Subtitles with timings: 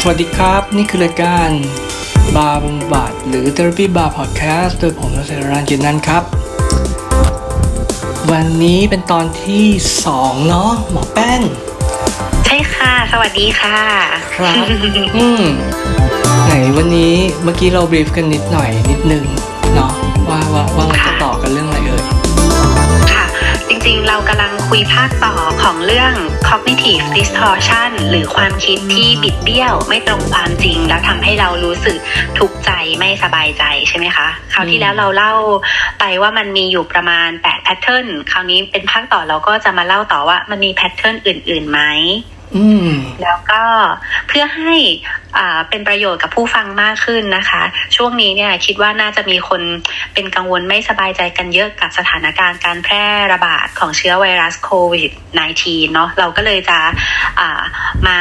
[0.00, 1.48] สวัสดีครับ นี่คือรายการ
[2.36, 6.22] บาร์บำบัดหรือ Therapy Bar Podcast โดยผมนเสรานจินนันครับ
[8.30, 9.66] วันนี้เป็นตอนที่
[10.04, 11.40] สองเนาะหมอแป้ง
[12.46, 13.78] ใช่ค่ะ สวัสดีค่ะ
[14.36, 14.64] ครับ
[15.16, 15.42] อืม
[16.46, 19.24] ไหนวันนี้เมื่อกี้เราบรีฟกันนิดหน่อยนิดนึง
[19.74, 19.92] เนาะ
[20.28, 21.32] ว่าว่าว่าเราจะต่อ
[24.28, 26.14] กำลังคุยภาคต่อของเรื่อง
[26.48, 31.98] cognitive distortion หรือความคิดที่บิดเบี้ยวไม่ตรงความจริง แล้วทำให้เรารู้สึก
[32.38, 35.34] ทุกข์ใจไม่สบายใจใช่ไหมคะ คราวที่แล้วเราเล่า
[36.00, 42.37] ไปว่ามันมีอยู่ประมาณ8 pattern คราวนี้เป็นภาคต่อเราก็จะมาเล่าต่อว่ามันมี pattern อื่นๆไหมอืม
[43.22, 43.62] แล้วก็
[44.28, 44.74] เพื่อให้
[45.38, 47.62] อ่าเป็นประโยชน์กับผู้ฟังมากขึ้นนะคะ
[47.96, 49.62] ช่วงนี้เนี่ยคิดว่าน่าจะมีคน
[50.14, 55.10] เป็นกังวลไม่สบายใจกันเยอะกับสถานการณ์การแพร่ระบาดของเชื้อไวรัสโควิด
[55.52, 56.78] -19 เนาะเราก็เลยจะ
[57.40, 57.60] อ่า
[58.06, 58.18] มา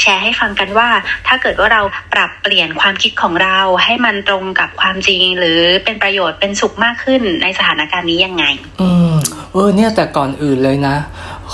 [0.00, 0.88] แชร์ให้ฟังกันว่า
[1.26, 1.82] ถ้าเกิดว่าเรา
[2.14, 8.44] ปรับเปลี่ยนความคิดของเราให้มันตรงกับความจริง หรือเป็นประโยชน์เป็นสุขมากขึ้นในสถานการณ์นี้ยังไง
[8.80, 9.12] อืม
[9.52, 10.96] เออเนี่ยแต่ก่อนอื่นเลยนะ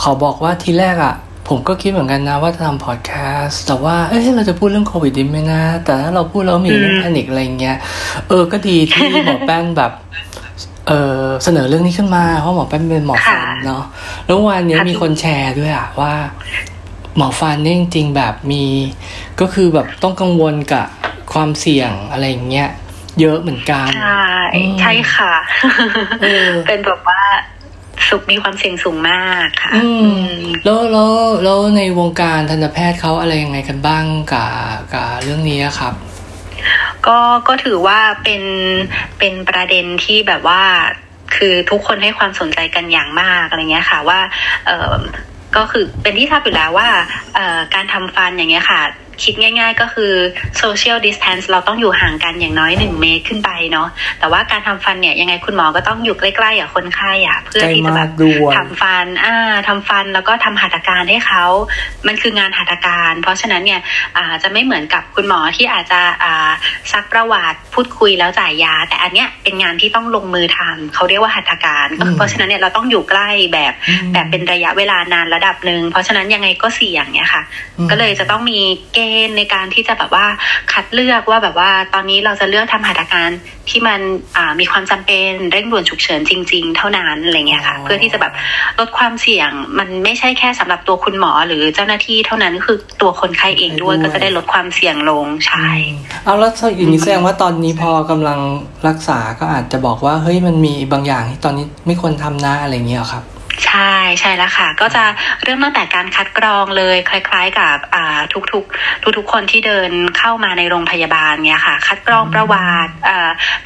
[0.01, 1.15] ขอบอกว่าทีแรกอะ่ะ
[1.49, 7.77] ผมก็คิดเหมือนกันนะว่าจะทำพอดแคสต์แต่ว่าเอ้ยเราจะพูดเรื่องโควิดดีไหมนะ แต่ถ้าเราพูดแล้วมีเรื่องอืมแพนิคอะไรเงี้ย
[8.29, 9.93] เออก็ดีที่หมอแป้นแบบ
[10.89, 13.85] เออเสนอเรื่องนี้ขึ้นมาเพราะหมอแป้นเป็นหมอฟันเนาะ
[14.27, 16.15] แล้ววันนี้มีคนแชร์ด้วยอะว่า
[17.17, 18.65] หมอฟันเนี่ยจริงๆแบบมี
[19.41, 20.87] ก็คือแบบต้องกังวลกับ
[21.33, 22.69] ความเสี่ยงอะไรอย่างเงี้ย
[23.21, 25.35] เยอะเหมือนกัน ใช่อืมใช่ค่ะ
[26.23, 27.21] เออเป็นแบบว่า
[28.09, 31.11] สุขมีความเสี่ยงสูงมากค่ะอืมอืมแล้วแล้ว
[31.45, 34.51] แล้วในวงการทันตแพทย์เขาอะไรยังไงกันบ้างกับ
[34.93, 35.95] กับเรื่องนี้อะครับ
[37.07, 38.43] ก็ก็ถือว่าเป็น
[39.19, 40.63] เป็นประเด็นที่แบบว่า
[41.37, 44.21] คือทุกคนให้ความสนใจกันอย่างมากอะไรเงี้ยค่ะว่า
[44.67, 44.93] เออ
[45.57, 46.89] ก็คือเป็นที่ทราบอยู่แล้วว่า
[47.35, 48.83] เอ่อการทำฟันอย่างเงี้ยค่ะ
[49.23, 50.13] คิดง่าย ๆ ก็คือ
[50.63, 61.45] social distance เราต้องอยู่ห่างกันอย่างน้อยหนึ่งเมตรขึ้นไปเนาะแต่ว่าการทำฟันเนี่ยยังไงคุณหมอก็ต้องอยู่ใกล้ๆกับคนไข้อะเพื่อที่จะแบบใกล้มากด้วยทำฟันอ่าทำฟันแล้วก็ทำหัตถการให้เขา
[62.07, 63.81] มันคืองานหัตถการ เพราะฉะนั้นเนี่ย
[64.17, 66.51] อ่าจะไม่เหมือนกับคุณหมอที่อาจจะอ่า
[66.93, 77.43] ซักประวัติพูดคุยแล้วจ่ายยา แต่อันเนี้ยเป็นงานที่ต้องลงมือทำเขาเรียกว่าหัตถการก็อืมเพราะฉะนั้นเนี่ยเราต้องอยู่ใกล้แบบอืมแบบเป็นระยะเวลานานระดับหนึ่งเพราะฉะนั้นยังไงก็เสี่ยงเนี่ยค่ะ
[77.79, 78.61] อืมก็เลยจะต้องมี
[78.95, 80.27] เกณฑ์ในการที่จะแบบว่า
[80.73, 83.31] คัดเลือกว่าแบบว่าตอนนี้เราจะเลือกทำหัตถการ
[83.69, 84.01] ที่มัน
[84.37, 88.33] อ่ามีความจำเป็นเร่งด่วนฉุกเฉินจริง ๆ เท่านั้นอะไรเงี้ยค่ะอ๋อเพื่อที่จะแบบ
[88.79, 95.69] ลดความเสี่ยงมันไม่ใช่แค่สำหรับตัวคุณหมอหรือเจ้าหน้าที่เท่านั้นคือตัวคนไข้เองด้วยก็จะได้ลดความเสี่ยงลงใช่
[96.25, 98.39] เอาแล้วถ้าอย่างนี้แสดงว่าตอนนี้พอกำลัง
[98.89, 103.25] รักษาก็อาจจะบอกว่าเฮ้ยมันมีบางอย่างที่ตอนนี้ไม่ควรทำนะอะไรอย่างเงี้ยเหรอครับ
[103.65, 105.05] ใช่ใช่แล้วค่ะ ก็จะ
[105.43, 108.19] เริ่มตั้งแต่การคัดกรองเลย คล้าย ๆ กับอ่า
[108.53, 112.93] ทุกๆทุกๆคนที่เดินเข้ามาในโรงพยาบาลเนี่ยค่ะ คัดกรองประวัติ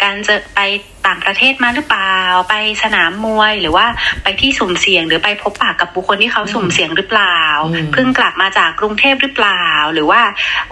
[0.03, 0.61] การจะไป
[1.07, 2.17] ต่างประเทศมาหรือเปล่า
[2.49, 3.87] ไปสนามมวย หรือว่า
[4.23, 7.41] ไปที่สุ่มเสี่ยง หรือไปพบปะกับบุคคลที่เขาสุ่มเสี่ยงหรือเปล่า
[7.73, 10.23] อืมเพิ่งกลับมาจากกรุงเทพหรือเปล่า หรือว่า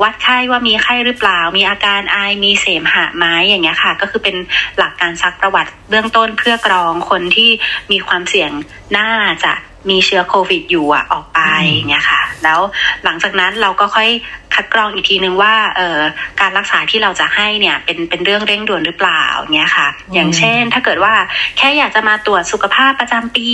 [0.02, 4.36] วัดไข้ว่ามีไข้หรือเปล่า มีอาการไอมีเสมหะไหมอย่างเงี้ยค่ะ ก็คือเป็น
[4.78, 7.50] หลักการซักประวัติเบื้องต้นเพื่อกรองคนที่
[7.92, 8.50] มีความเสี่ยง
[8.98, 9.10] น่า
[9.44, 9.52] จะ
[9.90, 12.60] มีเชื้อโควิด อยู่อะออกไปอืมอย่างเงี้ยค่ะ แล้ว
[13.04, 14.08] หลังจากนั้นเราก็ค่อย
[14.54, 16.00] คัดกรองอีกทีนึงว่าเอ่อ
[16.40, 19.24] การรักษาที่เราจะให้เนี่ยเป็นเป็นเรื่องเร่งด่วนหรือเปล่า
[19.54, 21.14] เงี้ยค่ะ อย่างเช่นถ้าเกิดว่า
[21.58, 23.50] แค่อยากจะมาตรวจสุขภาพประจำปี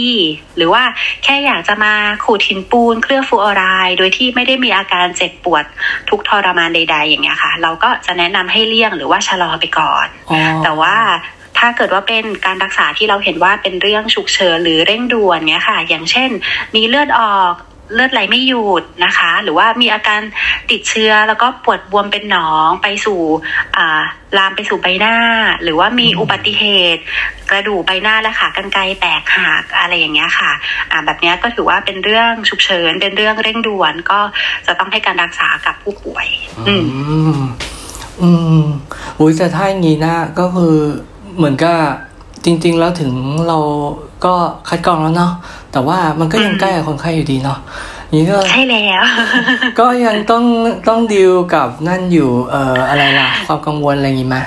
[0.57, 0.83] หรือว่า
[1.25, 5.65] แค่อยากจะมาขูดหินปูน เคลือบฟลูออไรด์โดยที่ไม่ได้มีอาการเจ็บปวด
[6.09, 10.97] ทุกข์ทรมานใด ๆ อย่างเงี้ยค่ะ เราก็จะแนะนำให้เลี่ยงหรือว่าชะลอไปก่อนอ๋อแต่ว่า
[11.59, 16.31] ถ้าเกิดว่าเป็นการรักษาที่เราเห็นว่าเป็นเรื่องฉุกเฉินหรือเร่งด่วนเนี้ยค่ะ อย่างเช่น
[16.75, 17.55] มีเลือดออก
[17.95, 20.21] เลือดไหลไม่หยุดนะคะ หรือว่ามีอาการ
[20.71, 23.21] ติดเชื้อแล้วก็ปวดบวมเป็นหนองไปสู่
[23.77, 24.03] อ่า
[24.39, 25.17] ลามไปสู่ใบหน้า
[25.63, 26.65] หรือว่ามีอืมอุบัติเห
[26.95, 27.03] ตุ
[27.51, 30.53] กระดูกใบหน้าและขากรรไกรแตกหักอะไรอย่างเงี้ยค่ะ
[30.91, 34.21] อ่าแบบเนี้ยก็ถือว่าเป็นเรื่องฉุกเฉินเป็นเรื่องเร่งด่วนก็
[34.67, 36.27] จะต้องให้การรักษากับผู้ป่วย
[36.69, 36.85] อือืม
[37.41, 37.43] ม
[38.23, 38.31] อื
[38.63, 38.65] ม
[39.19, 40.77] อุ้ยแต่ถ้าอย่างนี้นะก็คือ
[41.37, 41.77] เหมือนกับ
[42.45, 43.13] จริง ๆ แล้วถึง
[43.49, 43.59] เรา
[44.25, 44.35] ก็
[44.69, 45.33] คัดกรองแล้วเนาะ
[45.73, 47.59] แต่ว่ามันก็ยังอืมใกล้กับคนไข้อยู่ดีเนาะ
[48.15, 49.03] นี้ก็ใช่แล้ว
[49.81, 50.45] ก็ยังต้อง
[50.89, 54.39] ต้องดีลกับนั่นอยู่เอ่ออะไรล่ะ ความกังวลอะไรอย่างงี้ไหม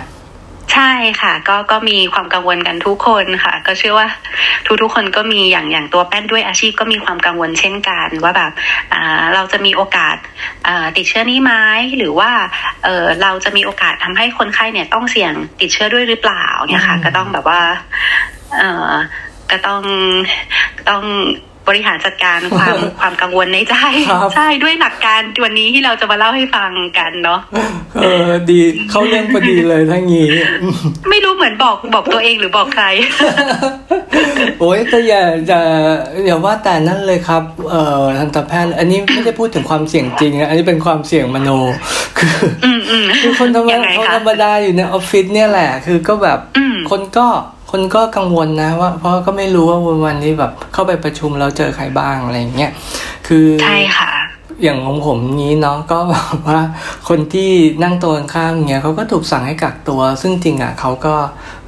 [0.77, 4.07] ใช่ค่ะ ก็ก็มีความกังวลกันทุกคนค่ะ ก็เชื่อว่า
[4.65, 8.51] ทุกทุกๆคนก็มีอย่างอย่างตัวแป้นด้วยอาชีพก็มีความกังวลเช่นกัน ว่าแบบ
[8.93, 10.15] อ่าเราจะมีโอกาส
[10.67, 11.53] อ่าติดเชื้อนี้ไหม
[11.97, 12.31] หรือว่า
[12.83, 17.61] เออเราจะมีโอกาสทำให้คนไข้เนี่ยต้องเสี่ยงติดเชื้อด้วยหรือเปล่าเนี่ยค่ะ ก็ต้องแบบว่า
[18.57, 18.91] เออ
[19.51, 19.81] ก็ต้อง
[20.89, 21.03] ต้อง
[21.67, 23.75] บริหารจัดการความความกังวลในใจ
[24.35, 27.39] ใช่ด้วยหลักการวันนี้ที่เราจะมาเล่าให้ฟังกันเนาะ
[28.01, 28.59] เออดี
[28.89, 30.27] เข้าเรื่องพอดีเลยทั้งนี้
[31.09, 32.85] ไม่รู้เหมือนบอกบอกตัวเองหรือบอกใคร
[34.59, 35.59] โอ้ยแต่อย่าจะ
[36.25, 41.49] อย่าว่าแต่นั่นเลยครับเอ่อทันตแพทย์อันนี้ไม่ได้พูดถึงความเสี่ยงจริงนะอันนี้เป็นความเสี่ยงมโน
[42.17, 42.35] คือ
[43.21, 46.39] คือคนธรรมดาคนธรรมดาอยู่ในออฟฟิศเนี่ยแหละ คือก็แบบ
[46.89, 47.27] คนก็
[47.71, 52.71] คนก็กังวลนะว่าเพราะก็ไม่รู้ว่าวันวันนี้แบบเข้าไปประชุมแล้วเจอใครบ้างอะไรเงี้ย
[53.27, 54.11] คือใช่ค่ะ
[54.63, 56.59] อย่างของผมนี้เนาะก็แบบว่า
[57.09, 57.51] คนที่
[57.83, 61.15] นั่งตัวข้างเงี้ยเขาก็ถูกสั่งให้กักตัว ซึ่งจริงอะเขาก็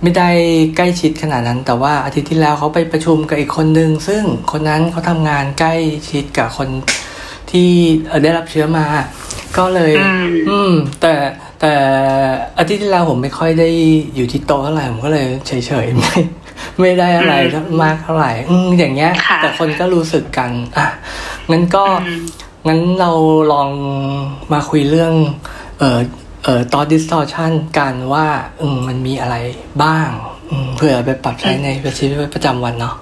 [0.02, 0.30] ไม่ได้
[0.78, 5.76] ใกล้ชิดขนาดนั้น แต่ว่าอาทิตย์ที่แล้วเขาไปประชุมกับอีกคนนึง ซึ่งคนนั้นเขาทำงานใกล้
[6.10, 6.70] ชิดกับคน
[7.52, 7.70] ที่
[8.24, 8.86] ได้รับเชื้อมา
[9.58, 9.94] ก็เลย
[10.50, 11.14] อืมแต่
[11.60, 11.74] แต่
[12.58, 13.70] อาทิตย์ที่แล้วผมไม่ค่อยได้
[14.16, 15.52] อยู่ที่โต๊ะเท่าไหร่ผมก็เลยเฉ
[15.84, 16.16] ยๆไม่
[16.82, 17.36] ไม่ได้อะไร
[17.84, 19.12] มากเท่าไหร่อืมอย่างเงี้ย
[19.42, 20.88] แต่คนก็รู้สึกกันอะ
[21.52, 21.84] งั้นก็
[22.68, 23.12] งั้นเรา
[23.54, 23.70] ลอง
[24.54, 25.14] มาคุยเรื่อง
[25.80, 26.00] เอ่อ
[26.44, 28.26] เอ่อตอนดิสทอชันกันว่า
[28.62, 29.36] อืมมันมีอะไร
[29.84, 30.10] บ้าง
[30.52, 31.68] อืมเพื่อไปปรับใช้ใน
[31.98, 32.96] ชีวิตประจำวันเนาะ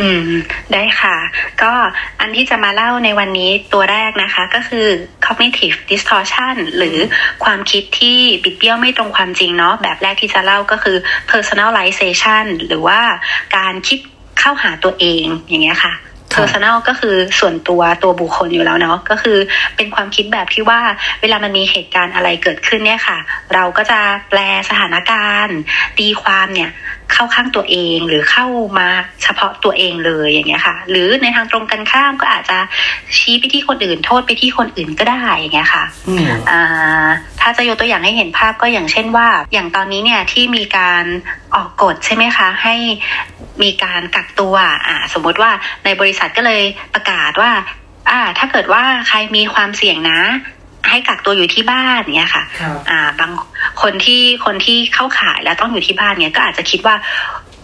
[0.00, 0.30] อืม
[0.72, 1.16] ได้ค่ะ
[1.62, 1.72] ก็
[2.20, 4.86] อันที่จะมาเล่าในวันนี้ตัวแรกนะคะ ก็คือ
[5.26, 6.96] cognitive distortion หรือ
[7.44, 10.96] ความคิดที่บิดเบี้ยวไม่ตรงความจริงเนาะแบบแรกที่จะเล่าก็คือ
[11.30, 13.00] personalization หรือว่า
[13.56, 13.98] การคิด
[14.40, 15.94] เข้าหาตัวเองอย่างเงี้ยค่ะ
[16.34, 19.38] personal ก็คือส่วนตัวตัวบุคคลอยู่แล้วเนาะก็คือ
[19.76, 20.80] เป็นความคิดแบบที่ว่า
[21.20, 23.18] เวลามันมีเหตุการณ์อะไรเกิดขึ้นเนี่ยค่ะ
[23.54, 24.00] เราก็จะ
[24.30, 25.58] แปลสถานการณ์
[25.98, 26.70] ตีความเนี่ย
[27.12, 28.46] เข้าข้างตัวเองหรือเข้า
[28.78, 28.88] มา
[29.22, 32.58] เฉพาะตัวเองเลยอย่างเงี้ยค่ะ หรือในทางตรงกันข้ามก็อาจจะ
[33.16, 35.84] ชี้ไปที่คนอื่น โทษไปที่คนอื่นก็ได้อย่างเงี้ยค่ะ
[36.50, 37.06] อ่า
[37.40, 41.04] ถ้าจะยกตัวอย่างให้เห็นภาพก็อย่างเช่นว่า อย่างตอนนี้เนี่ยที่มีการ
[41.54, 42.74] ออกกฎใช่ไหมคะ ให้
[43.62, 44.54] มีการกักตัว
[44.86, 45.50] อ่าสมมติว่า
[45.84, 46.62] ในบริษัทก็เลย
[46.94, 47.52] ประกาศว่า
[48.10, 50.20] อ่าถ้าเกิดว่าใครมีความเสี่ยงนะ
[50.90, 52.44] ให้กักตัวอยู่ที่บ้านเนี่ยค่ะ
[52.90, 53.32] อ่าบาง
[53.82, 56.96] คนที่คนที่เข้าขายแล้วต้องอยู่ที่บ้านเนี่ยก็อาจจะคิดว่า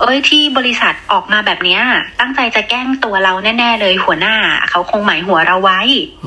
[0.01, 1.83] เอ้ยที่บริษัทออกมาแบบเนี้ย
[2.21, 4.35] ตั้งใจจะแกล้งตัวเราแน่ ๆ เลยหัวหน้า
[4.71, 5.81] เขาคงหมายหัวเราไว้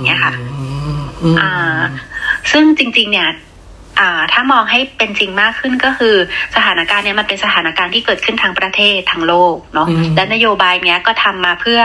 [0.05, 0.33] เนี่ยค่ะ
[1.39, 1.79] อ่า
[2.51, 3.33] ซึ่งจริง ๆ เนี่ยอ่า
[4.33, 6.15] ถ้ามองให้เป็นจริงมากขึ้นก็คือ
[6.55, 11.81] สถานการณ์เนี้ยมันเป็นสถานการณ์ที่เกิดขึ้นทางประเทศทางโลกเนาะและนโยบายเนี้ยก็ทำมาเพื่อ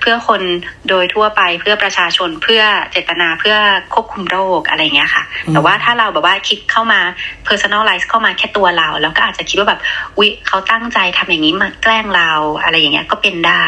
[0.00, 0.40] เพื่อคน
[0.88, 3.56] โดยทั่วไปเพื่อประชาชนเพื่อเจตนาเพื่อ
[3.94, 5.22] ควบคุมโรคอะไรเงี้ยค่ะ
[5.52, 7.00] แต่ว่าถ้าเราแบบว่าคิดเข้ามา
[7.48, 9.80] personalize เข้ามาแค่ตัวเรา แล้วก็อาจจะคิดว่าแบบ
[10.18, 12.30] วิเขาตั้งใจทำอย่างนี้มาแกล้งเรา
[12.62, 13.66] อะไรอย่างเงี้ยก็เป็นได้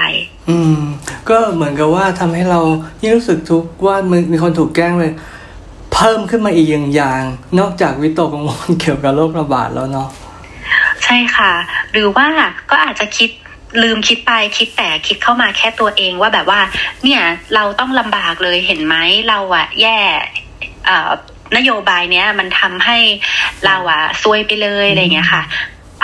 [0.50, 0.80] อืม
[1.28, 2.60] ก็เหมือนกับว่าทำให้เรา
[3.02, 3.96] ยิ่งรู้สึกทุกข์ว่า
[4.32, 7.22] มีคนถูกแกล้งเลยเพิ่มขึ้นมาอีกอย่างอย่าง
[7.58, 10.08] นอกจากวิตกกังวลเกี่ยวกับโรคระบาดแล้วเนาะ
[11.04, 11.52] ใช่ค่ะ
[11.92, 12.26] หรือว่า
[12.70, 13.30] ก็อาจจะคิด
[13.82, 16.60] ลืมคิดไปคิดแต่คิดเข้ามาแค่ตัวเองว่าแบบว่า
[17.04, 17.22] เนี่ย
[17.54, 18.96] เราต้องลำบากเลยเห็นไหม
[19.28, 19.98] เราอะแย่
[21.56, 22.98] นโยบายเนี้ยมันทำให้
[23.66, 25.42] เราอะซวยไปเลยอะไรเงี้ยค่ะ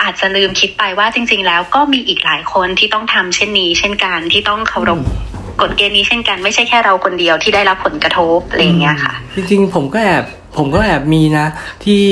[0.02, 5.00] อาจจะลืมคิดไปว่าจริง ๆ แล้วก็มีอีกหลายคนที่ต้องทำเช่นนี้ เช่นกันที่ต้องเคารพ
[5.60, 10.24] กฎเกณฑ์นี้เช่นกันไม่ใช่แค่เราคนเดียวที่ได้รับผลกระทบอะไรเงี้ยค่ะ จริงๆ ผมก็แอบ
[10.58, 11.46] ผมก็แอบมีนะ
[11.84, 12.02] ที่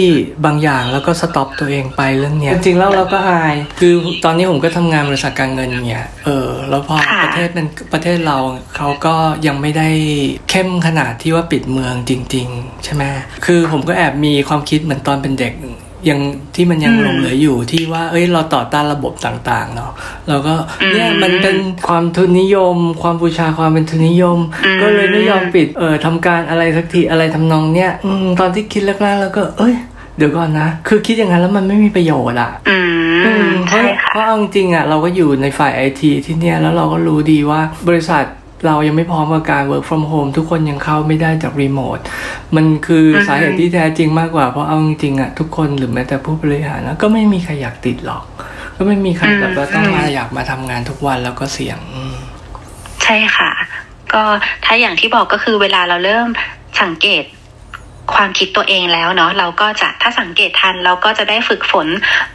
[0.45, 3.95] บางอย่างแล้วก็สต็อปตัวเองไปเรื่องเนี้ยจริงๆแล้วเราก็อาย คือ
[4.25, 8.39] ตอนนี้ผมก็ทำงานบริษัทการเงินเงี้ยเออแล้วพอประเทศมันประเทศเรา
[8.77, 9.15] เขาก็
[9.47, 9.89] ยังไม่ได้
[10.51, 13.03] เข้มขนาดที่ว่าปิดเมืองจริง ๆ ใช่ไหม
[13.47, 15.53] คือผมก็แอบมีความคิดเหมือนตอนเป็นเด็ก
[16.09, 16.21] ยัง
[16.55, 19.93] ที่มันยังหลงเหลืออยู่ที่ว่า เอ้ย เราต่อต้านระบบต่างๆ เนาะ
[20.29, 20.55] เราก็
[20.93, 21.57] เนี่ยมันเป็น
[21.89, 24.39] ความทุนนิยม ความบูชาความเป็นทุนนิยม
[24.83, 27.91] ก็เลยไม่ยอมปิดเออทำการอะไรสักทีอะไรทำนองเนี้ย
[28.41, 29.75] ตอนที่คิดแรกๆแล้วก็ เอ้ย
[30.19, 32.51] เดี๋ยวก่อนนะ คือคิดอย่างนั้นแล้วมันไม่มีประโยชน์อะ
[33.69, 38.25] เพราะเพราะเอาจริงอะเราก็อยู่ในฝ่ายไอทีที่เนี้ยแล้วเราก็รู้ดีว่าบริษัท
[38.67, 41.99] เรายังไม่พร้อมกับการ work from home ทุกคนยังเข้าไม่ได้จากรีโมท
[42.57, 48.25] มันคือสาเหตุที่แท้จริงมากกว่า เพราะเอาจริงๆอะทุกคนหรือแม้แต่ผู้บริหารก็ไม่มีใครอยากติดหรอก
[48.77, 51.79] ก็ไม่มีใครแบบว่าต้องมาอยากมาทำงานทุกวันแล้วก็เสี่ยง
[53.03, 53.51] ใช่ค่ะ
[54.13, 54.23] ก็
[54.65, 56.29] ถ้าอย่างที่บอกก็คือเวลาเราเริ่ม
[56.83, 57.25] สังเกต
[58.15, 61.89] ความคิดตัวเองแล้วเนาะเราก็จะถ้าสังเกตทันเราก็จะได้ฝึกฝน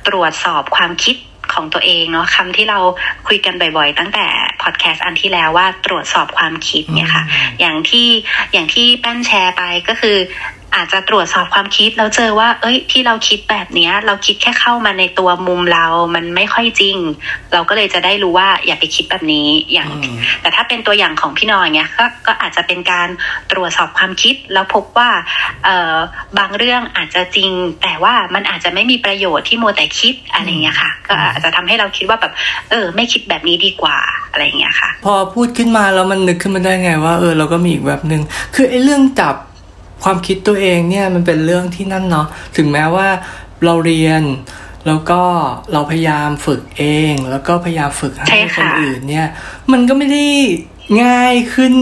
[0.08, 1.16] ตรวจสอบความคิด
[1.54, 2.80] ของตัวเองเนาะคำที่เรา
[3.28, 4.28] คุยกันบ่อยๆ ตั้งแต่
[4.62, 7.24] พอดแคสต์อันที่แล้วว่าตรวจสอบความคิดเนี่ยค่ะ
[7.60, 8.08] อย่างที่
[8.54, 10.18] อย่างที่แป้นแชร์ไปก็คือ
[10.76, 15.86] อาจจะตรวจสอบความคิดแล้วเจอว่า เอ้ย ที่เราคิดแบบเนี้ย เราคิดแค่เข้ามาในตัวมุมเรา
[16.16, 16.98] มันไม่ค่อยจริง
[17.54, 19.90] เราก็เลยจะได้รู้ว่าอย่าไปคิดแบบนี้อย่าง
[20.42, 23.08] แต่ถ้าเป็นตัวอย่างของพี่นอยเนี้ยก็ก็อาจจะเป็นการ
[23.52, 25.10] ตรวจสอบความคิดแล้วพบว่า
[25.66, 25.96] เอ่อ
[26.38, 27.50] บางเรื่องอาจจะจริง
[27.84, 32.34] แต่ว่ามันอาจจะไม่มีประโยชน์ที่โมแต่คิดอะไรเงี้ยค่ะ ก็อาจจะทำให้เราคิดว่าแบบ
[32.72, 33.98] เออ ไม่คิดแบบนี้ดีกว่า
[34.32, 38.22] อะไรเงี้ยค่ะ พอพูดขึ้นมาแล้วมันนึกขึ้นมาได้ไงว่า เออเราก็มีอีกแบบหนึ่ง
[38.56, 39.36] คือไอ้เรื่องจับ
[40.04, 42.28] ความคิดตัวเองเนี่ยมันเป็นเรื่องที่นั่นเนาะ
[42.58, 43.08] ถึงแม้ว่า
[43.66, 44.24] เราเรียน
[44.88, 45.22] แล้วก็
[45.74, 49.28] เราพยายามฝึกเอง แล้วก็พยายามฝึกให้คนอื่นเนี่ย
[49.72, 50.26] มันก็ไม่ได้
[51.04, 51.76] ง่ายขึ้น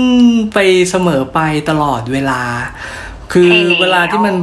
[0.53, 0.59] ไป
[0.89, 2.41] เสมอไปตลอดเวลา
[3.33, 4.35] คือเวลาที่มัน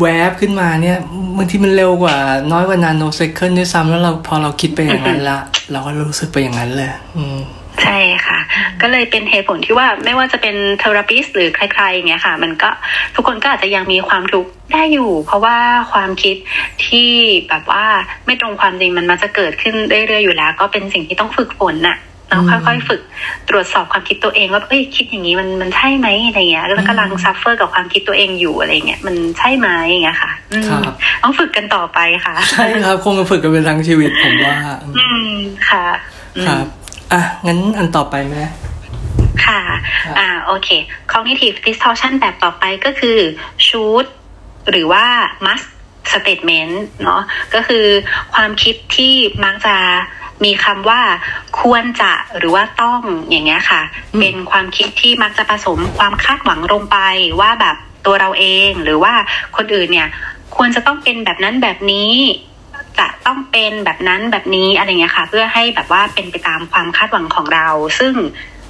[0.00, 0.98] แวบขึ้นมาเนี่ย
[1.36, 2.16] บางทีมันเร็วกว่า
[2.52, 5.38] น้อยกว่านาโนเซคันด้วยซ้ำแล้วเราพอเราคิดไปอย่างนั้นละ
[5.72, 7.38] เราก็รู้สึกไปอย่างนั้นเลย อืม
[7.82, 8.38] ใช่ค่ะ
[8.80, 12.70] ก็เลยเป็นเหตุผลที่ว่าไม่ว่าจะเป็นเทอราปิสหรือใครๆเงี้ยค่ะ มันก็
[13.14, 15.58] ทุกคนก็อาจจะยังมีความทุกข์ได้อยู่ เพราะว่า
[15.92, 16.36] ความคิด
[16.86, 17.10] ที่
[17.48, 17.84] แบบว่า
[18.26, 21.98] ไม่ตรงความจริงมันมาจะเกิดขึ้นเรื่อยๆอยู่แล้ว ก็เป็นสิ่งที่ต้องฝึกฝนน่ะ
[22.30, 23.02] เราค่อยๆฝึก
[23.48, 30.32] ตรวจสอบความคิดตัวเองว่าเอ้ยคิดอย่างนี้มันมันใช่ไหมอะไรเงี้ยแล้วกำลังซัฟเฟอร์กับความคิดตัวเองอยู่อะไรเงี้ยมันใช่ไหมอย่างเงี้ยค่ะ
[31.22, 34.56] ต้องฝึกกันต่อไปค่ะ ใช่ครับ คงจะฝึกกันเป็นทั้งชีวิตผมว่า
[34.96, 35.30] อืม
[35.68, 35.86] ค่ะ
[36.46, 36.66] ครับ
[37.14, 38.34] อะ งั้นอันต่อไปไหม
[39.46, 39.60] ค่ะ
[40.18, 40.68] อ่า โอเค
[41.12, 43.18] cognitive distortion แบบต่อไปก็คือ
[43.66, 44.06] should
[44.70, 45.06] หรือว่า
[45.46, 45.66] must
[46.12, 47.22] statement เนาะ
[47.54, 47.86] ก็คือ
[48.34, 49.76] ความคิดที่มักจะ
[50.44, 51.02] มีคำว่า
[51.60, 53.82] ควรจะหรือว่าต้องอย่างเงี้ยค่ะ
[54.20, 56.98] เป็นความคิดที่มักจะผสมความคาดหวังลงไป
[57.40, 59.14] ว่าแบบตัวเราเองหรือว่า
[59.56, 60.08] คนอื่นเนี่ย
[60.56, 62.12] ควรจะต้องเป็นแบบนั้นแบบนี้
[62.98, 68.14] จะต้องเป็นแบบนั้นแบบนี้อะไรเงี้ยค่ะ เพื่อให้แบบว่าเป็นไปตามความคาดหวังของเรา ซึ่ง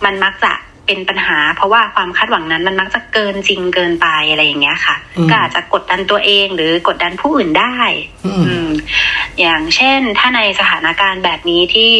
[0.04, 0.52] มันมักจะ
[0.86, 4.96] เป็นปัญหา เพราะว่าความคาดหวังนั้นมันมักจะเกินจริงเกินไปอะไรอย่างเงี้ยค่ะ
[5.30, 7.76] ก็อาจจะกดดันตัวเองหรือกดดันผู้อื่นได้
[8.26, 8.68] อืม
[9.40, 11.90] อย่างเช่นถ้าในสถานการณ์แบบนี้ที่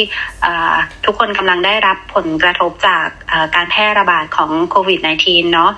[1.04, 3.06] ทุกคนกำลังได้รับผลกระทบจาก
[3.54, 5.72] การแพร่ระบาดของโควิด -19 เนาะ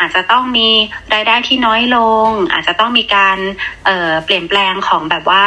[0.00, 0.68] อาจจะต้องมี
[1.14, 3.38] รายได้ที่น้อยลง อาจจะต้องมีการ
[3.84, 5.44] เเปลี่ยนแปลงของแบบว่า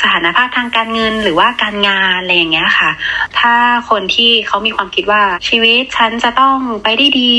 [0.00, 2.90] สถานภาพทางการเงินหรือว่าการงานอะไรอย่างเงี้ยค่ะ
[3.38, 3.54] ถ้า
[3.90, 7.36] คนที่เขามีความคิดว่าชีวิตฉันจะต้องไปได้ดี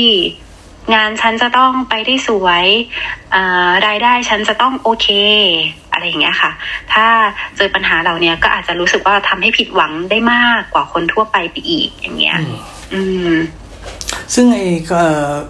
[0.94, 2.66] งานฉันจะต้องไปได้สวย
[3.86, 5.08] รายได้ฉันจะต้องโอเค
[5.92, 6.50] อะไรอย่างเงี้ยค่ะ
[6.92, 7.06] ถ้า
[7.56, 12.38] เจอปัญหาเหล่านี้ก็อาจจะรู้สึกว่าทำให้ผิดหวังได้มากกว่าคนทั่วไปไปอีกอย่างเงี้ย
[12.92, 13.00] อื
[13.30, 13.32] ม
[14.34, 14.60] ซึ่งไอ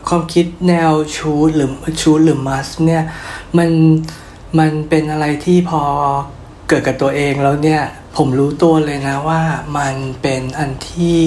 [0.09, 1.71] ความคิดแนวชูดหรือ
[2.01, 3.03] ชูดหรือมัสเนี่ย
[3.59, 3.71] มัน
[4.59, 5.83] มันเป็นอะไรที่พอ
[6.69, 7.83] เกิดกับตัวเองแล้วเนี่ย
[8.17, 9.43] ผมรู้ตัวเลยนะว่า
[9.77, 11.19] มันเป็นอันที่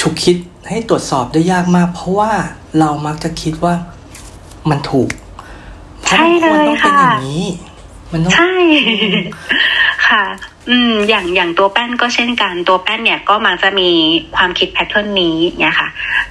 [0.00, 0.36] ฉุกคิด
[0.68, 2.32] ให้ตรวจสอบได้ยากมาก เพราะว่า
[2.78, 3.74] เรามักจะคิดว่า
[4.70, 5.08] มันถูก
[6.02, 7.46] เพราะมันควรต้องเป็นอย่างนี้
[8.12, 8.52] มันต้องใช่
[10.12, 10.26] ค่ะ
[10.70, 13.90] อืม อย่างอย่างตัวแป้นก็เช่นกัน ตัวแป้นเนี่ยก็มักจะมี
[14.36, 15.88] ความคิดแพทเทิร์นนี้เนี่ยค่ะ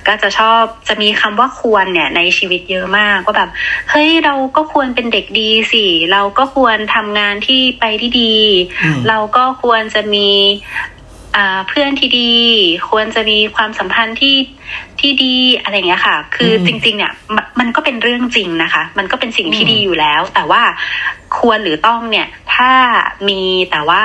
[0.07, 3.49] ก็จะชอบจะมีคำว่าควรเนี่ยในชีวิตเยอะมากก็แบบ
[3.89, 8.35] เฮ้ยเราก็ควรเป็นเด็กดีสิ เราก็ควรทำงานที่ไปที่ดี
[9.07, 10.29] เราก็ควรจะมี
[11.67, 12.31] เพื่อนที่ดี
[12.89, 14.37] ควรจะมีความสัมพันธ์ที่
[14.99, 17.13] ที่ดีอะไรเงี้ยค่ะ คือจริง ๆ เนี่ย
[17.59, 20.63] มันก็เป็นเรื่องจริงนะคะ มันก็เป็นสิ่งที่ดีอยู่แล้ว แต่ว่า
[21.37, 22.71] ควรหรือต้องเนี่ย ถ้า
[23.29, 24.03] มีแต่ว่า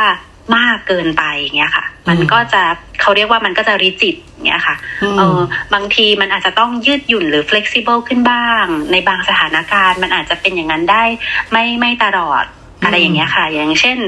[0.56, 2.62] มากเกินไปอย่างเงี้ยค่ะ มันก็จะ
[3.00, 4.16] เขาเรียกว่ามันก็จะริจิต
[4.46, 4.76] เงี้ยค่ะ
[5.18, 5.38] เออ
[5.74, 11.04] บางทีมันอาจจะต้องยืดหยุ่นหรือ flexible ขึ้นบ้าง ในบางสถานการณ์มันอาจจะเป็นอย่างนั้นได้
[11.52, 12.44] ไม่ไม่ตลอด
[12.84, 13.98] อะไรอย่างเงี้ยค่ะ อย่างเช่น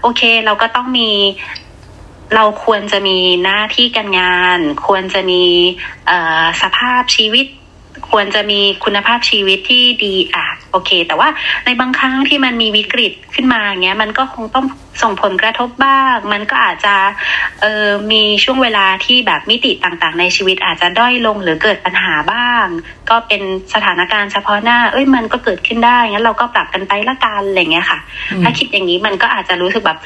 [0.00, 1.10] โอเค เราก็ต้องมี
[2.34, 5.44] เราควรจะมีหน้าที่การงาน ควรจะมี
[6.62, 7.46] สภาพชีวิต
[8.10, 11.28] ควรจะมีคุณภาพชีวิตที่ดีอะ โอเค แต่ว่า
[11.64, 14.66] ในบางครั้งที่มันมีวิกฤตขึ้นมาเงี้ยมันก็คงต้อง
[15.02, 16.94] ส่งผลกระทบบ้าง มันก็อาจจะ
[17.62, 22.66] เออมีช่วงเวลาที่แบบมิติต่างๆ ในชีวิตอาจจะด้อยลงหรือเกิดปัญหาบ้าง
[23.10, 23.42] ก็เป็น
[23.74, 27.98] สถานการณ์เฉพาะหน้า เอ้ยมันก็เกิดขึ้นได้งั้นเราก็ปรับกันไปละกันอะไรเงี้ยค่ะ
[28.42, 29.98] ถ้าคิดอย่างนี้มันก็อาจจะรู้สึกแบบ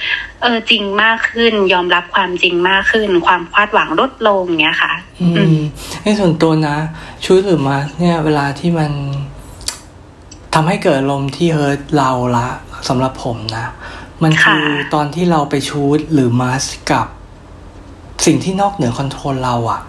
[0.42, 4.92] เออจริงมากขึ้น ยอมรับความจริงมากขึ้น ความคาดหวังลดลงเงี้ยค่ะ
[5.22, 5.58] อืม
[6.02, 6.76] ในส่วนตัวนะ
[7.24, 8.92] ชุดหรือมาเนี่ยเวลาที่มัน
[10.54, 12.48] ทำให้เกิดลมที่เฮิร์ตเราละ
[12.88, 13.66] สำหรับผมนะ
[14.22, 17.06] มันคือตอนที่เราไปชูดหรือมาสกับ
[18.26, 19.80] สิ่งที่นอกเหนือคอนโทรลเราอะ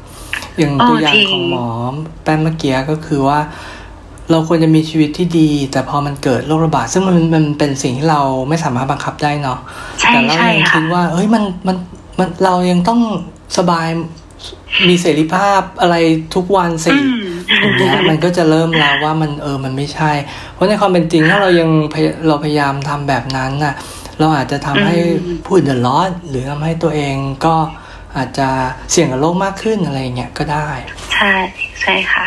[0.60, 1.68] อย่างตัวอย่างของหมอ
[2.24, 3.40] แป้นเมื่อกี้ก็คือว่า
[4.32, 9.60] เราควรจะมีชีวิตที่ดี แต่พอมันเกิดโรคระบาด ซึ่งมันมันเป็นสิ่งที่เราไม่สามารถบังคับได้เนาะ
[10.08, 11.78] แต่เรายังคิดว่า เอ้ยมันมัน
[12.20, 13.02] มันเรายังต้อง
[13.58, 13.88] สบาย
[14.88, 15.96] มีเสรีภาพอะไร
[16.36, 16.92] ทุกวันสิ
[17.48, 20.12] อย่างเงี้ยมันก็จะเริ่มแล้วว่ามันเออมันไม่ใช่
[20.54, 21.70] เพราะในความเป็นจริงถ้าเรายัง
[22.28, 23.74] เราพยายามทำแบบนั้นน่ะ
[24.20, 24.96] เราอาจจะทำให้
[25.46, 27.56] ผู้อื่นเดือดร้อนหรือทำให้ตัวเองก็
[28.18, 28.50] อาจจะ
[28.92, 30.70] เสี่ยงกับโรคมากขึ้นอะไรเงี้ยก็ได้
[31.14, 31.34] ใช่
[31.82, 32.26] ใช่ค่ะ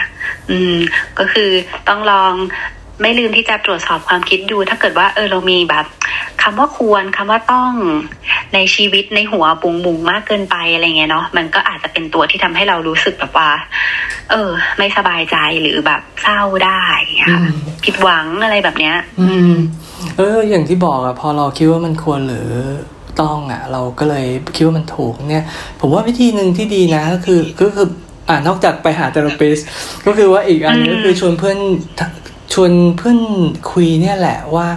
[0.50, 0.76] อืม
[1.18, 1.50] ก็คือ
[1.88, 2.32] ต้องลอง
[3.00, 5.86] ไม่ลืมที่จะตรวจสอบความคิดดู ถ้าเกิดว่าเออเรามีแบบ
[6.42, 7.72] คำว่าควรคำว่าต้อง
[8.54, 13.50] ในชีวิตในหัวปุงมุงมากเกินไปอะไรเงี้ยเนาะมันก็อาจจะเป็นตัวที่ทำให้เรารู้สึกแบบว่า
[14.30, 16.82] เออ ไม่สบายใจหรือแบบเศร้าได้
[17.22, 17.40] ค่ะ
[17.84, 19.52] ผิดหวังอะไรแบบเนี้ย อืม
[20.16, 22.50] เออ อย่างที่บอกอะพอเราคิดว่ามันควรหรือ
[23.20, 25.44] ต้องอะเราก็เลยคิดว่ามันถูกเนี่ย
[25.80, 27.88] ผมว่าวิธีหนึ่งที่ดีนะก็คือก็คือ
[28.28, 29.58] อ่านอกจากไปหาเทอราปิส
[30.06, 31.58] ก็คือว่าอีกอันนึงก็คือชวนเพื่อน
[32.52, 33.18] ชวนเพื่อน
[33.70, 34.68] คุยเนี่ยแหละว่า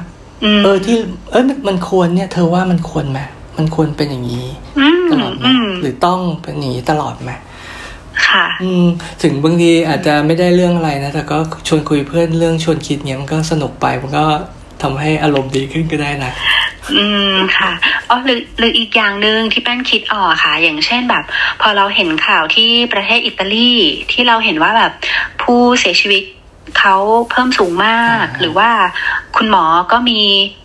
[0.64, 0.98] เออที่
[1.32, 3.20] เออมันควรเนี่ย เธอว่ามันควรไหม
[3.58, 4.48] มันควรเป็นอย่างนี้
[5.12, 5.46] ตลอดไหม
[5.82, 7.32] หรือต้องเป็นอย่างนี้ตลอดไหม
[8.28, 8.86] ค่ะอืม
[9.24, 11.38] ถึงบางทีอาจจะไม่ได้เรื่องอะไรนะ แต่ก็
[11.68, 14.26] ชวนคุยเพื่อนเรื่องชวนคิดเนี้ยมันก็สนุกไปมันก็
[14.82, 16.32] ทำให้อารมณ์ดีขึ้นก็ได้นะ
[16.96, 17.72] อืมค่ะ
[18.10, 21.24] อ๋อหรือหรืออีกอย่างหนึ่งที่แป้นคิดออกค่ะ อย่างเช่นแบบ
[21.62, 23.72] พอเราเห็นข่าวที่ประเทศอิตาลี
[24.12, 24.92] ที่เราเห็นว่าแบบ
[25.42, 26.24] ผู้เสียชีวิต
[26.80, 26.96] เขา
[27.32, 28.70] เพิ่มสูงมาก หรือว่า
[29.36, 30.20] คุณหมอก็มี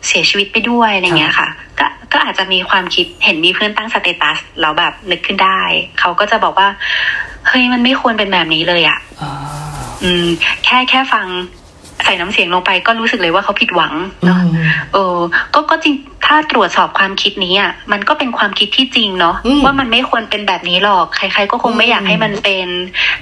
[0.07, 5.61] เสียชีวิตไปด้วยอะไรเงี้ยค่ะ ก็ก็อาจจะมีความคิดเห็นมีเพื่อนตั้งสเตตัสแล้วแบบนึกขึ้นได้
[6.01, 6.69] เขาก็จะบอกว่า
[7.47, 8.99] เฮ้ยมันไม่ควรเป็นแบบนี้เลยอะ่ะ
[10.03, 10.27] อืม
[10.65, 11.27] แค่แค่ฟัง
[12.05, 13.93] ใส่น้ำเสียงลงไปก็รู้สึกเลยว่าเขาผิดหวัง
[14.27, 14.41] เนาะ
[14.93, 15.19] เออ
[15.55, 15.95] ก็ก็จริง
[16.27, 22.69] ถ้าตรวจสอบความคิดนี้อะมันก็เป็นความคิดที่จริงเนาะว่ามันไม่ควรเป็นแบบนี้หรอก ใคร ๆ ก็คงไม่อยากให้มันเป็น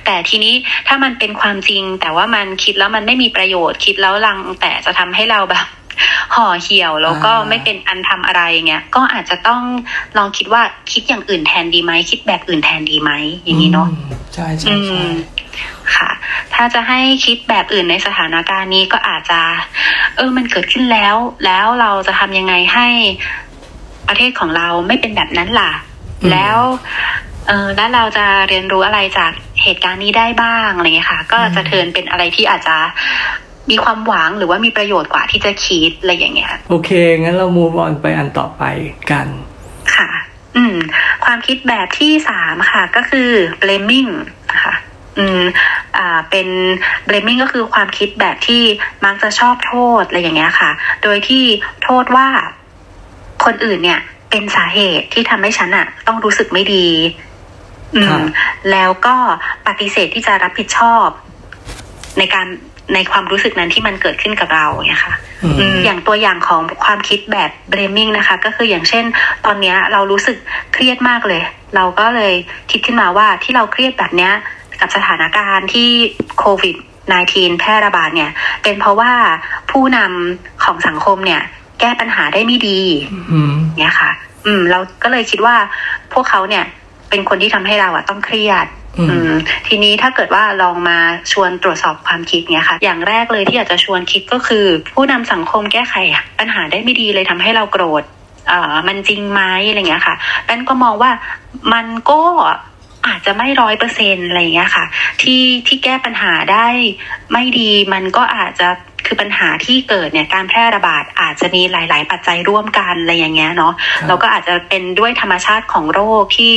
[0.04, 0.54] แต่ทีนี้
[0.88, 5.66] ถ้ามันเป็นความจริง แต่ว่ามันคิดแล้วมันไม่มีประโยชน์คิดแล้วลังแต่จะทำให้เราแบบ
[6.34, 9.62] ห่อเหี่ยวแล้วก็ไม่เป็นอันทำอะไรเงี้ยก็อาจจะต้อง
[10.16, 10.62] ลองคิดว่า
[10.92, 13.10] คิดอย่างอื่นแทนดีไหมคิดแบบอื่นแทนดีไหม
[13.44, 13.88] อย่างนี้เนาะ
[14.34, 15.02] ใช่ใช่ใช่
[15.96, 16.10] ค่ะ
[16.54, 19.40] ถ้าจะให้คิดแบบอื่นในสถานการณ์นี้ก็อาจจะ
[20.16, 22.88] เออมันเกิดขึ้นแล้ว แล้วเราจะทำยังไงให้
[24.08, 25.72] ประเทศของเราไม่เป็นแบบนั้นล่ะ
[26.30, 26.58] แล้ว
[27.48, 32.76] เออแล้วเราจะเรียนรู้อะไรจากเหตุการณ์นี้ได้บ้างอะไรเงี้ยค่ะ ก็จะเทินเป็นอะไรที่อาจจะ
[33.70, 38.62] มีความหวังหรือว่ามีประโยชน์กว่าที่จะคิดอะไรอย่างเงี้ย โอเค งั้นเรา move on ไปอันต่อไป
[39.10, 39.28] กัน
[39.96, 40.10] ค่ะ
[40.56, 40.76] อืม
[41.24, 43.30] ความคิดแบบที่สามค่ะ ก็คือ
[43.62, 44.10] blaming
[44.62, 44.74] ค่ะ
[45.18, 45.42] อืม
[45.96, 46.48] อ่า เป็น
[47.08, 48.62] blaming ก็คือความคิดแบบที่
[49.04, 50.70] มักจะชอบโทษอะไรอย่างเงี้ยค่ะ
[51.02, 51.44] โดยที่
[51.82, 52.28] โทษว่า
[53.44, 54.00] คนอื่นเนี่ย
[54.30, 56.88] เป็นสาเหตุที่ทำให้ฉันอะต้องรู้สึกไม่ดี
[57.96, 58.22] อืม
[58.70, 59.16] แล้วก็
[59.66, 61.06] ปฏิเสธที่จะรับผิดชอบ
[62.18, 62.46] ในการ
[62.94, 65.14] ในความรู้สึกนั้นที่มันเกิดขึ้นกับเราเนี่ยค่ะ
[65.84, 69.04] อย่างตัวอย่างของความคิดแบบ blaming นะคะ ก็คืออย่างเช่น
[69.46, 70.36] ตอนนี้เรารู้สึก
[70.72, 71.42] เครียดมากเลย
[71.76, 72.34] เราก็เลย
[72.70, 74.32] คิดขึ้นมาว่าที่เราเครียดแบบเนี้ย
[74.80, 75.90] กับสถานการณ์ที่
[76.38, 76.76] โควิด
[77.18, 78.30] -19 แพร่ระบาดเนี่ย
[78.62, 79.12] เป็นเพราะว่า
[79.70, 81.42] ผู้นำของสังคมเนี่ย
[81.80, 82.80] แก้ปัญหาได้ไม่ดี
[83.78, 84.10] เนี่ยค่ะ
[84.46, 85.56] อืม เราก็เลยคิดว่า
[86.12, 86.64] พวกเขาเนี่ย
[87.10, 88.85] เป็นคนที่ทำให้เราอะต้องเครียดอืม
[89.68, 90.98] ทีนี้ถ้าเกิดว่าลองมา
[91.32, 95.94] ชวนตรวจสอบความคิดเนี่ยค่ะ อย่างแรกเลยที่อยากจะชวนคิดก็คือ ผู้นำสังคมแก้ไข
[96.38, 98.02] ปัญหาได้ไม่ดีเลยทำให้เราโกรธ
[98.48, 101.10] เอ่อมันจริงไหมอะไรเงี้ยค่ะแป้นก็มองว่า
[101.72, 102.20] มันก็
[103.06, 104.84] อาจจะไม่ร้อยเปอร์เซ็นต์อะไรเงี้ยค่ะ
[105.22, 106.66] ที่ที่แก้ปัญหาได้
[107.32, 108.68] ไม่ดีมันก็อาจจะ
[109.06, 113.72] คือปัญหาที่เกิดเนี่ยการแพร่ระบาดอาจจะมีหลาย ๆ ปัจจัยร่วมกันอะไรอย่างเงี้ยเนาะ
[114.08, 116.54] เราก็อาจจะเป็นด้วยธรรมชาติของโรคที่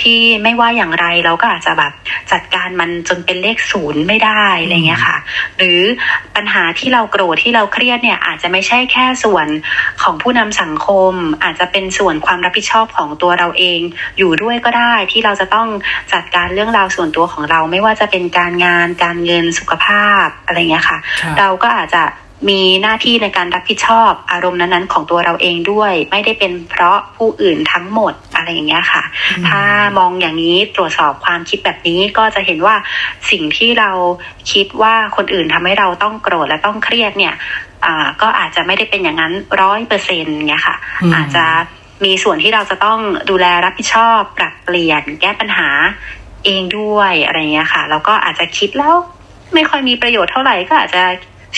[0.00, 1.92] ที่ไม่ว่าอย่างไรเราก็อาจจะแบบ
[2.32, 5.16] จัดการมันจนเป็นเลขศูนย์ไม่ได้อะไรเงี้ยค่ะ
[5.58, 5.80] หรือ
[6.36, 9.46] ปัญหาที่เราโกรธที่เราเครียดเนี่ยอาจจะไม่ใช่แค่ส่วน
[10.02, 11.12] ของผู้นำสังคม
[11.42, 13.80] อาจจะเป็นส่วนความรับผิดชอบของตัวเราเอง
[14.18, 15.68] อยู่ด้วยก็ได้ที่เราจะต้อง
[16.12, 20.98] จัดการเรื่องราวส่วนตัวของเรา ไม่ว่าจะเป็นการงานการเงินสุขภาพอะไรเงี้ยค่ะ
[21.38, 22.04] เราก็อาจจะ
[22.50, 29.02] มีหน้าที่ในการรับผิดชอบอารมณ์นั้นๆของตัวเราเองด้วย ไม่ได้เป็นเพราะผู้อื่นทั้งหมดอะไรอย่างเงี้ยค่ะ
[29.48, 29.62] ถ้า
[29.98, 32.76] มองอย่างนี้ตรวจสอบความคิดแบบนี้ก็จะเห็นว่า
[33.30, 33.90] สิ่งที่เรา
[34.52, 37.34] คิดว่าคนอื่นทำให้เราต้องโกรธและต้องเครียดเนี่ย
[37.84, 40.76] อ่าก็อาจจะไม่ได้เป็นอย่างนั้นร้อยเปอร์เซ็นต์เงี้ยค่ะ
[41.14, 41.44] อาจจะ
[42.04, 42.98] มีส่วนที่เราจะต้อง
[43.30, 45.68] ดูแลรับผิดชอบ ปรับเปลี่ยนแก้ปัญหา
[46.44, 48.94] เองด้วยอะไรเงี้ยค่ะแล้วก็อาจจะคิดแล้ว
[49.54, 51.02] ไม่ค่อยมีประโยชน์เท่าไหร่ก็อาจจะ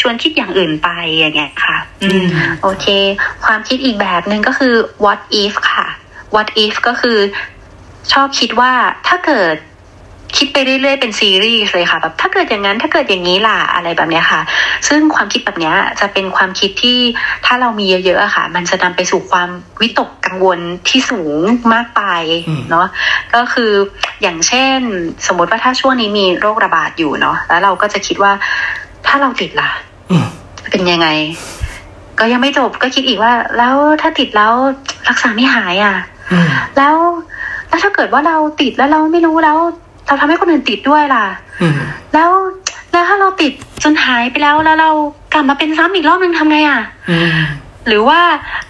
[0.01, 2.27] ชวนคิดอย่างอื่นไปอย่างเงี้ยค่ะ อืม
[2.63, 2.87] โอเค
[3.45, 5.87] ความคิดอีกแบบหนึ่งก็คือ what if ค่ะ
[6.35, 7.19] what if ก็คือ
[8.13, 8.73] ชอบคิดว่า
[9.07, 9.57] ถ้าเกิด
[10.41, 14.41] คิดไปเรื่อยๆเป็นซีรีส์เลยค่ะแบบถ้าเกิดอย่างนั้นถ้าเกิดอย่างนี้ล่ะอะไรแบบเนี้ยค่ะ
[14.89, 16.99] ซึ่งความคิดแบบเนี้ยจะเป็นความคิดที่
[17.47, 19.49] ถ้าเรามีเยอะๆอะค่ะ มันจะนำไปสู่ความ
[19.81, 21.41] วิตกกังวลที่สูง
[21.75, 22.03] มากไป
[22.71, 22.87] เนาะ
[23.35, 23.73] ก็คือ
[24.23, 24.79] อย่างเช่น
[25.27, 28.33] สมมติว่าถ้าช่วงนี้มีโรคระบาดอยู่เนาะแล้วเราก็จะคิดว่า
[29.07, 29.71] ถ้าเราติดล่ะ
[30.71, 31.09] เป็นยังไง
[32.19, 34.53] ก็ยังไม่จบก็คิดอีกว่า แล้วถ้าติดแล้ว
[35.09, 35.97] รักษาไม่หายอะ
[36.77, 36.97] แล้ว
[37.69, 39.59] แล้วถ้าเกิดว่าเราติดแล้วเราไม่รู้แล้ว
[40.07, 41.27] เราทำให้คนอื่นติดด้วยล่ะ
[42.15, 42.31] แล้ว
[42.93, 44.91] แล้วถ้าเราติดจนหายไปแล้วแล้วเรา
[45.33, 46.81] กลับมาเป็นซ้ำอีกรอบนึงทำไงอะ
[47.89, 48.21] หรือว่า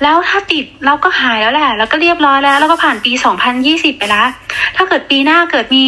[0.03, 4.29] แล้วถ้าติดเราก็หายแล้วแหละ แล้วก็เรียบร้อยแล้ว แล้วก็ผ่านปีสองพันยี่สิบไปแล้ว
[4.77, 5.85] ถ้าเกิดปีหน้าเกิดมี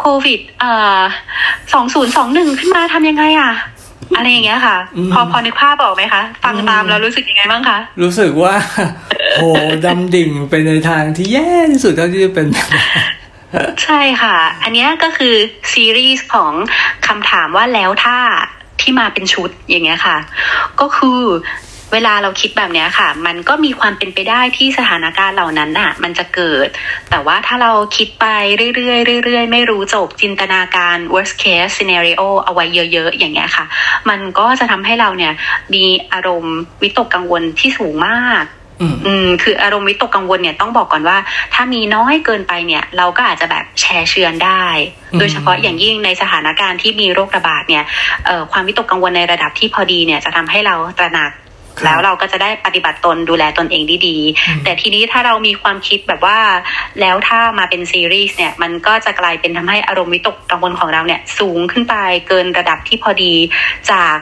[0.00, 0.98] โควิดเอ่อ
[1.72, 3.52] สองศูนย์สองหนึ่งขึ้นมาทำยังไงอะ
[4.16, 4.76] อะไรอย่างเงี้ยค่ะ
[5.12, 8.54] พอพอนึกภาพบอกไหมคะฟังตามแล้วรู้สึกยังไงบ้างคะรู้สึกว่า
[9.36, 9.42] โห
[9.86, 12.46] ดำดิ่งไปในทางที่แย่ที่สุดเท่าที่จะเป็น
[13.84, 15.34] ใช่ค่ะ อันนี้ก็คือ
[15.72, 16.52] ซีรีส์ของ
[17.06, 18.18] คำถามว่าแล้วถ้า
[18.80, 20.16] ที่มาเป็นชุดอย่างเงี้ยค่ะ
[20.80, 21.20] ก็คือ
[21.92, 26.68] เวลาเราคิดแบบนี้ค่ะ มันก็มีความเป็นไปได้ที่สถานการณ์เหล่านั้นน่ะ มันจะเกิด
[27.10, 28.26] แต่ว่าถ้าเราคิดไป
[28.76, 33.64] เรื่อยๆเรื่อยๆ ไม่รู้จบจินตนาการ worst case scenario เอาไว้เยอะๆ อย่างเงี้ยค่ะ
[34.08, 35.32] มันก็จะทำให้เราเนี่ย
[35.74, 38.44] มีอารมณ์วิตกกังวลที่สูงมาก
[39.06, 41.18] อืมคืออารมณ์วิตกกังวลเนี่ยต้องบอกก่อนว่า
[41.54, 44.64] ถ้ามีน้อยเกินไปเนี่ย เราก็อาจจะแบบแชร์เชือนได้
[45.18, 47.84] โดยเฉพาะอย่างยิ่งในสถานการณ์ที่มีโรคระบาดเนี่ย
[48.26, 51.30] เอ่อความวิตกกังวลในระดับที่พอดีเนี่ยจะทำให้เราตระหนัก
[51.84, 56.38] แล้วเราก็จะได้ปฏิบัติตนดูแลตนเองดีๆแต่ทีนี้ถ้าเรามีความคิดแบบว่า
[57.00, 61.94] แล้วถ้ามาเป็นซีรีส์เนี่ยมันก็จะกลายเป็นทำให้อารมณ์วิตกกังวลของเราเนี่ยสูงขึ้นไป
[62.28, 63.34] เกินระดับที่พอดี
[63.90, 64.16] จาก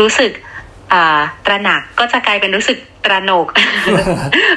[0.00, 0.32] รู้สึก
[1.46, 3.46] ตระหนักก็จะกลายเป็นรู้สึกตระหนก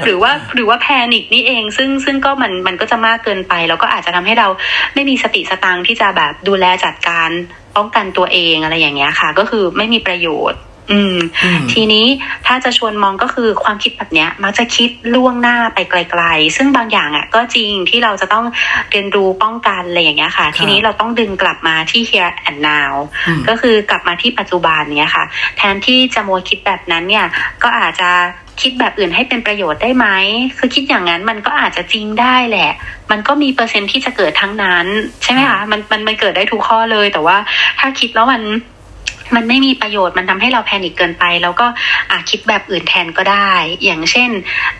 [0.05, 4.47] หรือว่าหรือว่าแพนิคนี่เอง ซึ่งซึ่งก็มันมันก็จะมากเกินไป แล้วก็อาจจะทำให้เรา
[4.93, 7.29] ไม่มีสติสตังที่จะแบบดูแลจัดการ
[7.75, 10.59] ป้องกันตัวเองอะไรอย่างเงี้ยค่ะ ก็คือไม่มีประโยชน์
[10.91, 11.17] อืม
[11.73, 12.05] ทีนี้
[12.45, 18.45] ถ้าจะชวนมองก็คือความคิดแบบเนี้ย มักจะคิดล่วงหน้าไปไกล ๆ ซึ่งบางอย่างอะ ก็จริงที่เราจะต้อง
[18.91, 22.93] เรียนรู้ป้องกันอะไรอย่างเงี้ยค่ะ ทีนี้เราต้องดึงกลับมาที่ here and now
[23.47, 25.25] ก็คือกลับมาที่ปัจจุบันเนี้ยค่ะ
[25.57, 27.25] แทนที่จะมัวคิดแบบนั้นเนี่ย
[27.63, 28.11] ก็อาจจะ
[28.61, 30.07] คิดแบบอื่นให้เป็นประโยชน์ได้ไหม
[30.57, 32.71] คือคิดอย่างนั้นมันก็อาจจะจริงได้แหละ
[33.11, 34.85] มันก็มีเปอร์เซ็นต์ที่จะเกิดทั้งนั้น
[35.23, 37.37] ใช่ไหมคะ มันมันมันเกิดได้ทุกข้อเลย แต่ว่า
[37.79, 38.41] ถ้าคิดแล้วมัน
[39.35, 41.67] มันไม่มีประโยชน์มันทำให้เราแพนิคเกินไป แล้วก็
[42.11, 43.51] อาคิดแบบอื่นแทนก็ได้
[43.83, 44.29] อย่างเช่น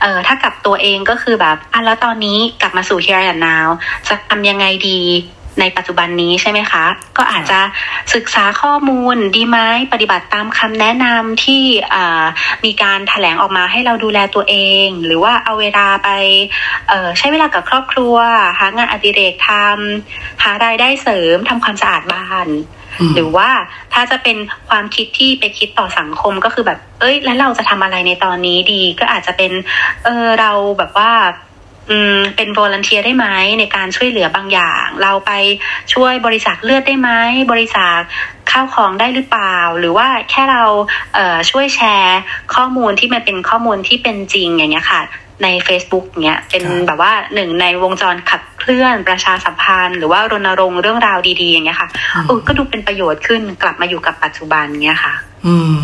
[0.02, 3.68] เออถ้ากับตัวเองก็คือแบบอะแล้วตอนนี้กลับมาสู่ here and now
[4.08, 5.02] จะทำยังไงดี
[5.62, 6.86] ในปัจจุบันนี้ใช่ไหมคะ
[7.18, 7.60] ก็อาจจะ
[8.14, 9.58] ศึกษาข้อมูลดีไหม
[9.94, 11.64] ปฏิบัติตามคำแนะนำที่
[12.66, 16.10] มีการถแถลงออกมาให้เราดูแลตัวเอง หรือว่าเอาเวลาไป
[17.18, 18.16] ใช้เวลากับครอบครัว
[18.60, 22.48] หางานอดิเรกทำหารายได้เสริมทำความสะอาดบ้าน
[23.16, 23.50] หรือว่า
[23.94, 24.38] ถ้าจะเป็น
[24.70, 29.52] ความคิดที่ไปคิดต่อสังคมก็คือแบบ เอ้ย แล้วเราจะทำอะไรในตอนนี้ดี ก็อาจจะเป็น
[30.06, 31.12] เออเราแบบว่า
[31.90, 33.26] อืมเป็น volunteer ได้ไหม
[33.60, 35.32] ในการช่วยเหลือบางอย่าง เราไป
[35.94, 37.10] ช่วยบริจาคเลือดได้ไหม
[37.52, 38.00] บริจาค
[38.52, 40.64] ข้าวของได้หรือเปล่า หรือว่าแค่เรา
[41.14, 42.20] เช่วยแชร์
[42.56, 45.02] ข้อมูลที่มันเป็นข้อมูลที่เป็นจริงอย่างเงี้ยค่ะ
[45.44, 51.90] ใน Facebook เนี้ยเป็นแบบว่าหนึ่งในวงจรขับเคลื่อนประชาสัมพันธ์ หรือว่ารณรงค์เรื่องราวดีๆอย่างเงี้ยค่ะ
[52.28, 55.14] เออก็ดูเป็นประโยชน์ขึ้นกลับมาอยู่กับปัจจุบันเงี้ยค่ะ
[55.46, 55.78] อืม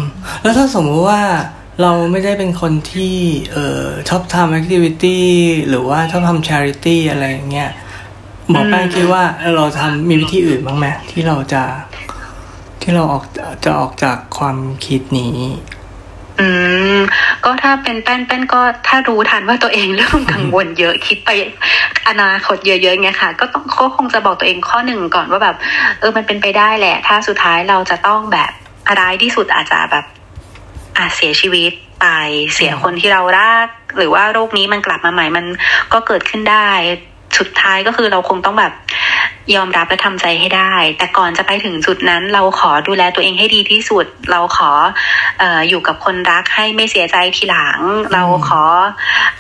[0.43, 1.22] แล้วถ้าสมมติว่า
[1.82, 3.15] เราไม่ได้เป็นคนที่
[3.52, 5.28] เอ่อชอบทำแอคทิวิตี้
[5.69, 7.72] หรือว่าชอบทำชาริตี้อะไรเงี้ย
[8.50, 9.24] หมอแป้งคิดว่า
[9.56, 11.63] เราทำมีวิธีอื่นบ้างไหมที่เราจะ
[12.82, 13.24] ที่เราออก
[13.65, 15.38] จะออกจากความคิดนี้
[16.39, 16.47] อื
[16.97, 16.99] ม
[17.45, 21.30] ก็ถ้าเป็นแป้นแป้นก็ถ้ารู้ทันว่าตัวเองเริ่มกังวลเยอะคิดไป
[22.08, 25.56] อนาคตเยอะๆไงค่ะ ก็ต้องก็คงจะบอกตัวเองข้อหนึ่งก่อนว่าแบบ
[25.99, 28.52] เออมันเป็นไปได้แหละ ถ้าสุดท้ายเราจะต้องแบบ
[28.88, 30.06] อะไรที่สุดอาจจะแบบ
[30.97, 31.71] อาจเสียชีวิต
[32.02, 32.06] ไป
[32.54, 35.45] เสียคนที่เรารัก หรือว่าโรคนี้มันกลับมาใหม่มัน
[35.93, 36.69] ก็เกิดขึ้นได้
[37.38, 38.73] สุดท้ายก็คือเราคงต้องแบบ
[39.56, 44.71] ยอมรับและทำใจให้ได้ แต่ก่อนจะไปถึงจุดนั้น เราขอดูแลตัวเองให้ดีที่สุด เราขอ
[45.41, 47.80] ออยู่กับคนรักให้ไม่เสียใจทีหลัง
[48.13, 48.62] เราขอ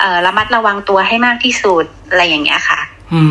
[0.01, 2.81] อระมัดระวังตัวให้มากที่สุดอะไรอย่างเงี้ยค่ะ
[3.13, 3.21] อื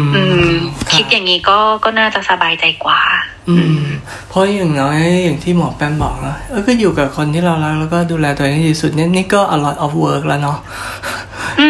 [0.50, 0.52] ม
[0.94, 3.00] คิดอย่างนี้ก็ก็น่าจะสบายใจกว่า
[3.48, 3.82] อืม
[4.28, 10.58] เพราะอย่างน้อยอย่างที่หมอแปมบอกนะเออก็อยู่กับคนที่เรารักแล้วก็ดูแลตัวเองให้ดีสุดนี่นี่ก็ a lot of work แล้วเนาะ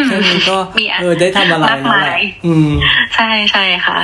[0.06, 0.56] แค่นี้ก็
[1.00, 2.70] เออได้ทำอะไรแล้วแหละอืม
[3.14, 3.98] ใช่ใช่ค่ะ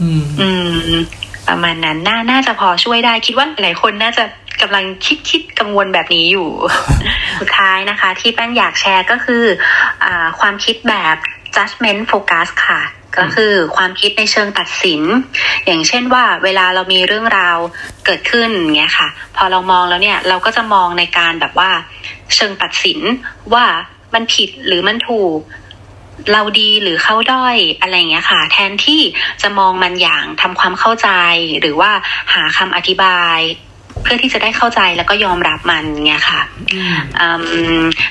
[0.00, 0.48] อืมอื
[0.96, 1.00] ม
[1.48, 4.24] ประมาณนั้นน่าน่าจะพอช่วยได้ คิดว่าหลายคนน่าจะ
[4.62, 6.48] กำลังคิดคิดกังวลแบบนี้อยู่
[7.40, 9.44] สุดท้ายนะคะ ที่แป้งอยากแชร์ก็คือ
[10.04, 11.16] อ่าความคิดแบบ
[11.54, 12.82] judgment focus ค่ะ
[13.18, 15.02] ก็คือความคิดในเชิงตัดสิน
[15.66, 17.58] อย่างเช่นว่าเวลาเรามีเรื่องราว
[18.06, 21.70] เกิดขึ้นเงี้ยค่ะ พอเรามองแล้วเนี่ยเราก็จะมองในการแบบว่า
[22.34, 22.98] เชิงตัดสิน
[23.54, 23.64] ว่า
[24.14, 25.38] มันผิดหรือมันถูก
[26.32, 29.00] เราดีหรือเขาด้อยอะไรเงี้ยค่ะ แทนที่
[29.42, 31.08] จะมองมันอย่างทำความเข้าใจ
[31.60, 31.90] หรือว่า
[32.32, 33.38] หาคำอธิบาย
[34.02, 36.42] เพื่อที่จะได้เข้าใจแล้วก็ยอมรับมันเงี้ยค่ะ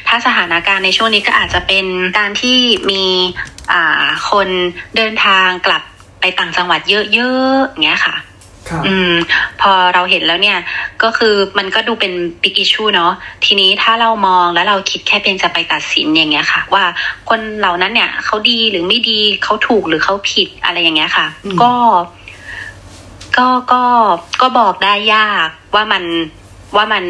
[0.08, 1.86] ถ้าสถานการณ์ในช่วงนี้ก็อาจจะเป็น
[2.18, 2.58] การที่
[2.92, 3.06] มี
[4.30, 4.48] คน
[4.96, 5.82] เดินทางกลับ
[6.20, 6.82] ไปต่างจังหวัด
[7.13, 8.16] เยอะๆเงี้ยค่ะ
[8.88, 9.13] อืม
[9.62, 10.60] พอเราเห็นแล้วเนี่ย
[11.04, 13.13] ก็คือมันก็ดูเป็นบิ๊กอิชูเนาะ
[13.45, 16.84] ทีนี้ถ้าเรามองแล้วเราคิดแค่เป็นจะไปตัดสินอย่างเงี้ยค่ะ ว่า
[17.30, 21.28] คนเหล่านั้นเนี่ยเขาดีหรือไม่ดีเขาถูกหรือเขาผิดอะไรอย่างเงี้ยค่ะ
[21.62, 21.73] ก็
[23.38, 23.84] ก็ก็
[24.41, 26.04] ก็บอกได้ยากว่ามัน
[26.76, 27.04] ว่ามัน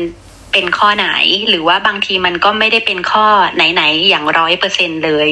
[0.51, 1.07] เป็นข้อไหน
[1.49, 5.29] หรือว่าบางทีมันก็ไม่ได้เป็นข้อไหนๆอย่างร้อยเปอร์เซ็นเลย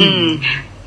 [0.00, 0.24] อืม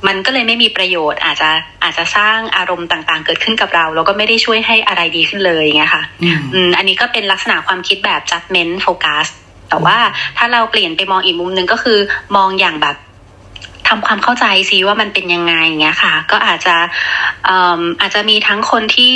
[0.07, 1.49] มันก็เลยไม่มีประโยชน์ อาจจะ
[1.83, 6.03] อาจจะสร้างอารมณ์ต่างๆ เกิดขึ้นกับเรา แล้วก็ไม่ได้ช่วยให้อะไรดีขึ้นเลยไงค่ะ
[6.53, 9.27] อืมอันนี้ก็เป็นลักษณะความคิดแบบ judgment focus
[9.69, 9.97] แต่ว่า
[10.37, 11.99] ถ้าเราเปลี่ยนไปมองอีกมุมหนึ่งก็คือ
[12.35, 12.95] มองอย่างแบบ
[13.87, 16.75] ทำความเข้าใจซิว่ามันเป็นยังไงเงี้ยค่ะ ก็อาจจะ
[18.01, 19.13] อาจจะมีทั้งคนที่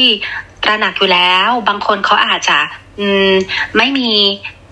[0.63, 2.57] ตระหนักอยู่แล้ว บางคนเขาอาจจะ
[2.99, 3.31] อืม
[3.77, 4.11] ไม่มี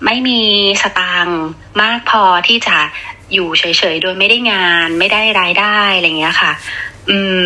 [0.06, 0.39] ไม่มี
[0.82, 1.41] สตางค์
[1.82, 2.78] มากพอที่จะ
[3.34, 3.63] อยู่เฉ
[3.94, 6.52] ยๆ โดยไม่ได้งานไม่ได้รายได้อะไรเงี้ยค่ะ
[7.10, 7.42] อืม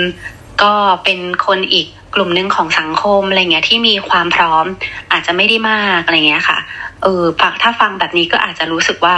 [0.62, 4.66] ก็เป็นคนอีกกลุ่มหนึ่งของสังคมอะไรเงี้ยที่มีความพร้อม
[5.12, 6.60] อาจจะไม่ได้มากอะไรเงี้ยค่ะ
[7.04, 7.24] เออ
[7.62, 9.16] ถ้าฟังแบบนี้ก็อาจจะรู้สึกว่า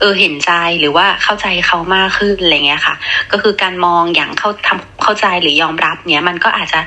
[0.00, 2.94] เออเห็นใจหรือว่าเข้าใจเขามากขึ้นอะไรเงี้ยค่ะ
[3.32, 6.80] ก็คือการมองอย่างเข้าทำเข้าใจหรือยอมรับเนี้ยมันก็อาจจะ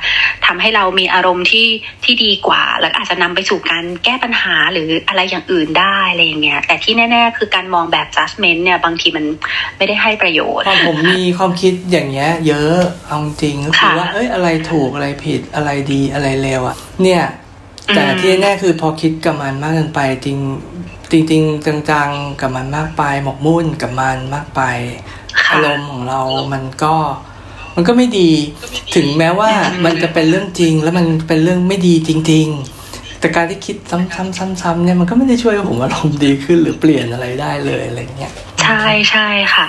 [0.45, 1.67] ทำให้เรามีอารมณ์ที่
[2.03, 9.25] ที่ดีกว่า แล้วอาจจะนำไปสู่การแก้ปัญหาหรืออะไรอย่างอื่นได้อะไรอย่างเงี้ยแต่ที่แน่ ๆ คือการมองแบบ judgment เนี่ยบางทีมัน
[9.77, 17.23] ไม่ได้ให้ประโยชน์ผมมีความคิดอย่างเงี้ยเยอะเอาจริงก็คือว่าเอ้ยอะไรถูกอะไรผิดอะไรดีอะไรเลวอะเนี่ย
[17.95, 20.37] แต่ที่แน่คือพอคิดกับมันมากเกินไปจริง
[21.13, 24.61] จริงๆ จังๆ กับมันมากไปหมกมุ่นกับมันมากไป
[25.51, 26.21] อารมณ์ของเรา
[26.53, 26.95] มันก็
[27.75, 28.29] มันก็ไม่ดี
[28.95, 29.51] ถึงแม้ว่า
[29.85, 32.47] มันจะเป็นเรื่องจริง แล้วมันเป็นเรื่องไม่ดีจริง
[32.83, 39.67] ๆ แต่การที่คิดซ้ำๆๆเนี่ยมันก็ไม่ได้ช่วยผมอารมณ์ดีขึ้นหรือเปลี่ยนอะไรได้เลยอะไรเงี้ย ใช่ใช่ค่ะ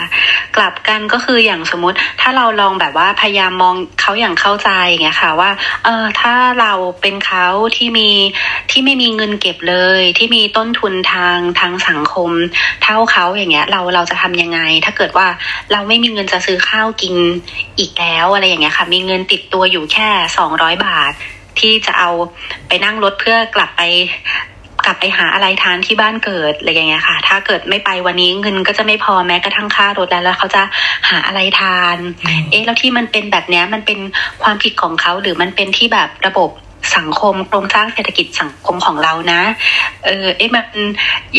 [0.56, 5.50] กลับกันก็คืออย่างสมมุติ ถ้าเราลองแบบว่าพยายามมองเขาอย่างเข้าใจไงค่ะว่า
[5.84, 8.10] เออถ้าเราเป็นเขาที่มี
[8.70, 12.30] ที่ไม่มีเงินเก็บเลย ที่มีต้นทุนทางทางสังคม
[12.82, 15.26] เท่าเขาอย่างเงี้ย เราเราจะทำยังไง ถ้าเกิดว่า
[15.72, 17.14] เราไม่มีเงินจะซื้อข้าวกิน
[17.78, 21.12] อีกแล้วอะไรอย่างเงี้ยค่ะ มีเงินติดตัวอยู่แค่สองร้อยบาท
[21.58, 22.10] ที่จะเอา
[22.68, 23.82] ไปนั่งรถเพื่อกลับไป
[24.84, 30.62] กลับไปหาอะไรทานที่บ้านเกิดอะไรอย่างเงี้ยค่ะ ถ้าเกิดไม่ไปวันนี้เงินก็จะไม่พอแม้กระทั่งค่ารถแล้วแล้วเขาจะ
[31.10, 31.96] หาอะไรทาน
[32.50, 33.98] เอ๊ะแล้วที่มันเป็นแบบเนี้ยมันเป็น
[34.42, 36.50] ความผิดของเขาหรือมันเป็นที่แบบระบบ
[36.96, 39.42] สังคมโครงสร้างเศรษฐกิจสังคมของเรานะ
[40.04, 40.64] เออเอ๊ะมัน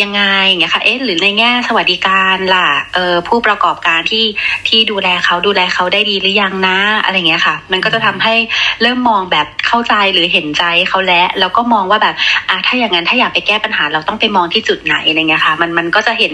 [0.02, 4.26] ยังไงเงี้ยค่ะเอ๊ะหรือในแง่สวัสดิการล่ะเออผู้ประกอบการที่
[4.68, 8.36] ที่ดูแลเขาดูแลเขาได้ดีหรือยังนะ อะไรเงี้ยค่ะ มันก็จะทำให้
[8.82, 12.16] เริ่มมองแบบเข้าใจหรือเห็นใจเขาแล้วแล้วก็มองว่าแบบ
[12.50, 16.34] อะถ้าอย่างนั้นถ้าอยากไปแก้ปัญหาเราต้องไปมองที่จุดไหนอะไรเงี้ยค่ะ มันมันก็จะเห็น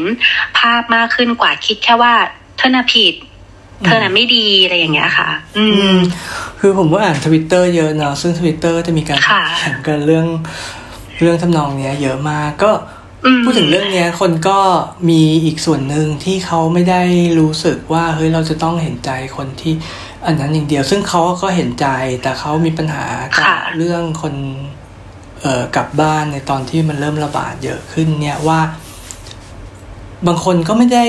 [0.57, 2.13] ภาพมากขึ้นกว่าคิดแค่ว่า
[2.57, 3.13] เธอน่ะผิด
[3.85, 5.95] เธอน่ะไม่ดีอะไรอย่างเงี้ยค่ะ อืม
[6.59, 9.19] คือผมก็อ่านทวิตเตอร์เยอะเนาะซึ่งทวิตเตอร์จะมีการ
[9.59, 10.27] แข่งกันเรื่อง
[11.21, 12.71] เรื่องทำนองเนี้ย เยอะมากก็
[13.43, 14.59] พูดถึงเรื่องเนี้ย คนก็
[15.09, 17.01] มีอีกส่วนหนึ่งที่เขาไม่ได้
[17.39, 19.73] รู้สึกว่าเฮ้ยเราจะต้องเห็นใจคนที่
[20.25, 21.87] อันนั้นอย่างเดียว ซึ่งเขาก็เห็นใจ
[22.21, 23.05] แต่เขามีปัญหา
[23.37, 24.35] กับเรื่องคน
[25.41, 28.59] เอ่อกลับบ้านในตอนที่มันเริ่มระบาดเยอะขึ้นเนี่ยว่า
[30.27, 31.05] บางคนก็ไม่ได้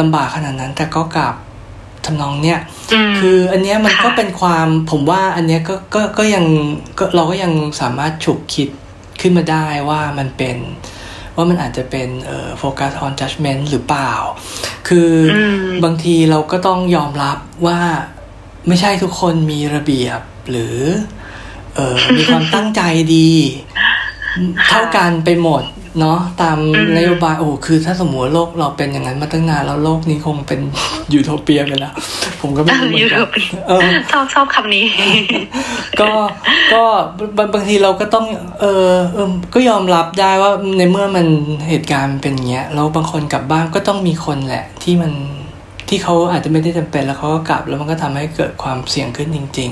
[0.00, 1.34] ลำบากขนาดนั้น แต่ก็กลับ
[2.08, 2.60] ทำนองเนี้ย
[3.20, 6.44] คืออันเนี้ยมันก็เป็นความผมว่าอันเนี้ยก็ก็ก็ยัง
[6.98, 8.68] ก็เราก็ยังสามารถฉุกคิด
[9.20, 10.58] ขึ้นมาได้ว่ามันเป็น
[11.36, 14.12] ว่ามันอาจจะเป็นเอ่อโฟกัส on judgment หรือเปล่า
[14.88, 15.12] คือ
[15.84, 17.80] บางทีเราก็ต้องยอมรับว่า
[18.68, 20.76] ไม่ใช่ทุกคนมีระเบียบหรือ
[21.74, 22.82] เออมีความตั้งใจ
[23.16, 23.30] ดี
[24.68, 25.62] เท่ากันไปหมด
[26.00, 26.58] เนาะตาม
[26.96, 30.60] นโยบายโอ้คือถ้าสมมติโลกเราเป็นอย่างนั้นมาตั้งนานแล้วโลกนี้คงเป็น
[31.12, 31.92] ยูโทเปียไปแล้ว
[32.40, 33.20] ผมก็ไม่รู้เหมือนกัน
[34.12, 34.84] ชอบชอบคำนี้
[36.00, 36.10] ก็
[36.72, 36.82] ก็
[37.54, 38.26] บางทีเราก็ต้อง
[38.60, 41.26] เออเออก็ยอมรับได้ว่าในเมื่อมัน
[41.68, 45.12] เหตุการณ์เป็นอย่างเงี้ยแล้วบางคนกลับบ้านก็ต้องมีคนแหละ ที่มัน
[45.88, 49.70] ที่เขาอาจจะไม่ได้จำเป็นแล้วเขาก็กลับแล้วมันก็ทำให้เกิดความเสี่ยงขึ้นจริง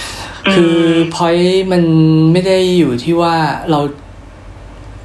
[0.00, 0.78] ๆ คือ
[1.14, 1.36] พอย
[1.72, 1.82] มัน
[2.32, 3.34] ไม่ได้อยู่ที่ว่า
[3.70, 3.80] เรา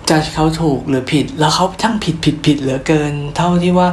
[0.09, 3.87] จะเขาถูกหรือผิด แล้วเขาทั้งผิดผิดผิดเหลือเกิน เท่าที่ว่า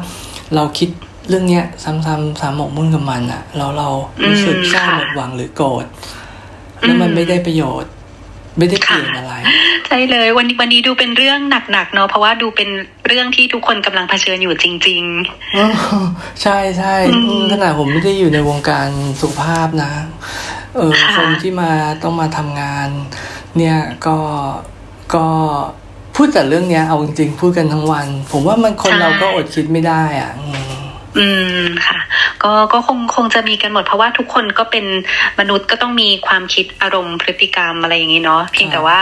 [0.54, 0.88] เราคิด
[1.28, 3.88] เรื่องเนี้ย ซ้ำๆสามหมกมุ่นกับมันอะแล้วเรา
[4.26, 5.84] รู้สึกเศร้าหมดหวังหรือโกรธ
[6.80, 7.92] แล้วมันไม่ได้ประโยชน์
[8.58, 9.34] ไม่ได้เปลี่ยนอะไร
[9.86, 11.38] ใช่เลยวันนี้วันนี้ดูเป็นเรื่อง
[11.72, 12.68] หนักๆเนาะเพราะว่าดูเป็น
[13.06, 16.94] เรื่องที่ทุกคนกำลังเผชิญอยู่จริงๆใช่ใช่
[17.52, 18.88] ขนาดผมไม่ได้อยู่ในวงการ
[19.20, 19.92] สุขภาพนะ
[20.74, 22.88] เออคนที่มาต้องมาทำงาน
[23.56, 24.18] เนี่ยก็
[25.14, 25.26] ก็
[26.16, 30.32] พูดแต่เรื่องเนี้ยเอาจริงๆพูดกันทั้งวัน ผมว่ามันคนเราก็อดคิดไม่ได้อะ
[31.18, 31.28] อื
[31.60, 31.98] มค่ะ
[32.42, 34.86] ก็ก็คงคงจะมีกันหมดเพราะว่าทุกคนก็เป็น
[35.40, 39.00] มนุษย์ก็ต้องมีความคิดอารมณ์พฤติกรรมอะไรอย่างนี้เนาะเพียงแต่ว่า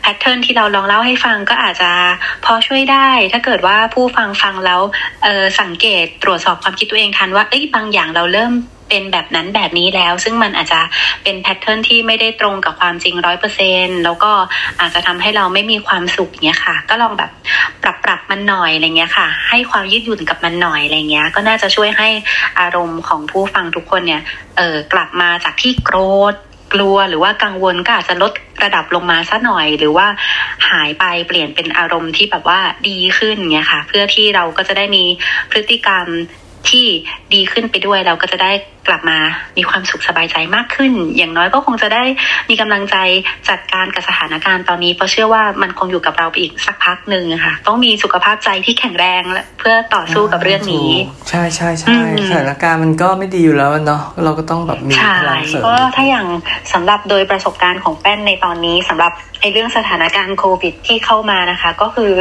[0.00, 1.90] แพทเทิร์นที่เราลองเล่าให้ฟังก็อาจจะ
[2.44, 4.80] พอช่วยได้ ถ้าเกิดว่าผู้ฟังฟังแล้ว
[5.60, 8.52] สังเกตตรวจสอบความคิดตัวเองทันว่าเอ้ยบางอย่างเราเริ่ม
[8.90, 10.80] เป็นแบบนั้นแบบนี้แล้ว ซึ่งมันอาจจะ
[11.24, 14.32] เป็นแพทเทิร์นที่ไม่ได้ตรงกับความจริงร้อยเปอร์เซ็นแล้วก็
[14.80, 17.30] อาจจะทำให้เราไม่มีความสุขเนี้ยค่ะ ก็ลองแบบ
[17.82, 22.08] ปรับปรับมันหน่อยอะไรเงี้ยค่ะ ให้ความยืดหยุ่นกับมันหน่อยอะไรเงี้ย ก็น่าจะช่วยให้
[22.60, 24.22] อารมณ์ของผู้ฟังทุกคนเนี่ย
[24.56, 25.98] เออกลับมาจากที่โกร
[26.32, 26.34] ธ
[26.74, 28.32] กลัวหรือว่ากังวลก็อาจจะลด
[28.64, 30.06] ระดับลงมาสัหน่อย หรือว่า
[30.68, 35.04] หายไปเปลี่ยนเป็นอารมณ์ที่แบบว่าดีขึ้นเงี้ยค่ะ เพื่อที่เราก็จะได้มี
[35.50, 36.06] พฤติกรรม
[36.68, 36.86] ที่
[37.34, 38.52] ดีขึ้นไปด้วยเราก็จะได้
[38.88, 39.18] กลับมา
[39.56, 42.04] มีความสุขสบายใจมากขึ้น อย่างน้อยก็คงจะได้
[42.50, 42.96] มีกำลังใจ
[43.48, 49.22] จัดการกับสถานการณ์ตอนนี้ เพราะเชื่อว่ามันคงอยู่กับเราไปอีกสักพักหนึ่งค่ะ ต้องมีสุขภาพใจที่แข็งแรง
[49.58, 50.90] เพื่อต่อสู้กับเรื่องนี้
[51.28, 51.96] ใช่ใช่ใช่
[52.28, 56.26] สถานการณ์มันก็ไม่ดีอยู่แล้วเนาะเราก็ต้องแบบมีพลังเสริมก็ถ้าอย่าง
[56.72, 62.12] สำหรับโดยประสบการณ์ของแป้นในตอนนี้สำหรับไอ้เรื่องสถานการณ์โควิดที่เข้ามานะคะ ก็คือ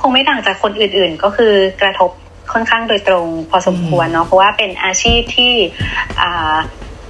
[0.00, 2.10] คงไม่ต่างจากคนอื่น ๆ ก็คือกระทบ
[2.52, 5.52] ค่อนข้างโดยตรงพอสมควรเนาะเพราะว่าเป็นอาชีพที่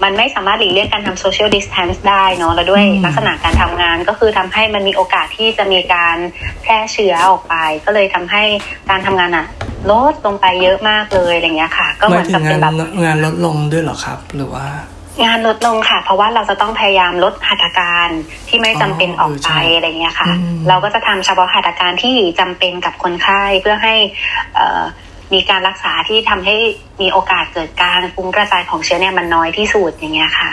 [0.02, 6.16] มันไม่สามารถหลีกเลี่ยงการทำ social distance ได้เนาะแล้วด้วยลักษณะการทำงานก็คือทำให้มันมีโอกาสที่จะมีการ
[6.62, 8.42] แพร่เชื้อออกไป ก็เลยทำให้
[8.90, 9.46] การทำงานอะ
[9.90, 12.74] ลดลงไปเยอะมากเลยอะไรเงี้ยค่ะ ก็เหมือนกับเป็นแบบ
[13.04, 14.66] งานลดลงด้วยหรอครับ หรือว่า
[15.24, 18.08] งานลดลงค่ะ เพราะว่าเราจะต้องพยายามลดหัตถการ
[18.48, 20.30] ที่ไม่จำเป็นออกไปอะไรเงี้ยค่ะ
[20.68, 23.94] เราก็จะทำเฉพาะหัตถการที่จำเป็นกับคนไข้เพื่อให้
[25.34, 26.56] มีการรักษาที่ทำให้
[27.00, 30.50] มีโอกาสเกิดการฟุ้งกระจายของเชื้อเนี่ยมันน้อยที่สุดอย่างเงี้ยค่ะ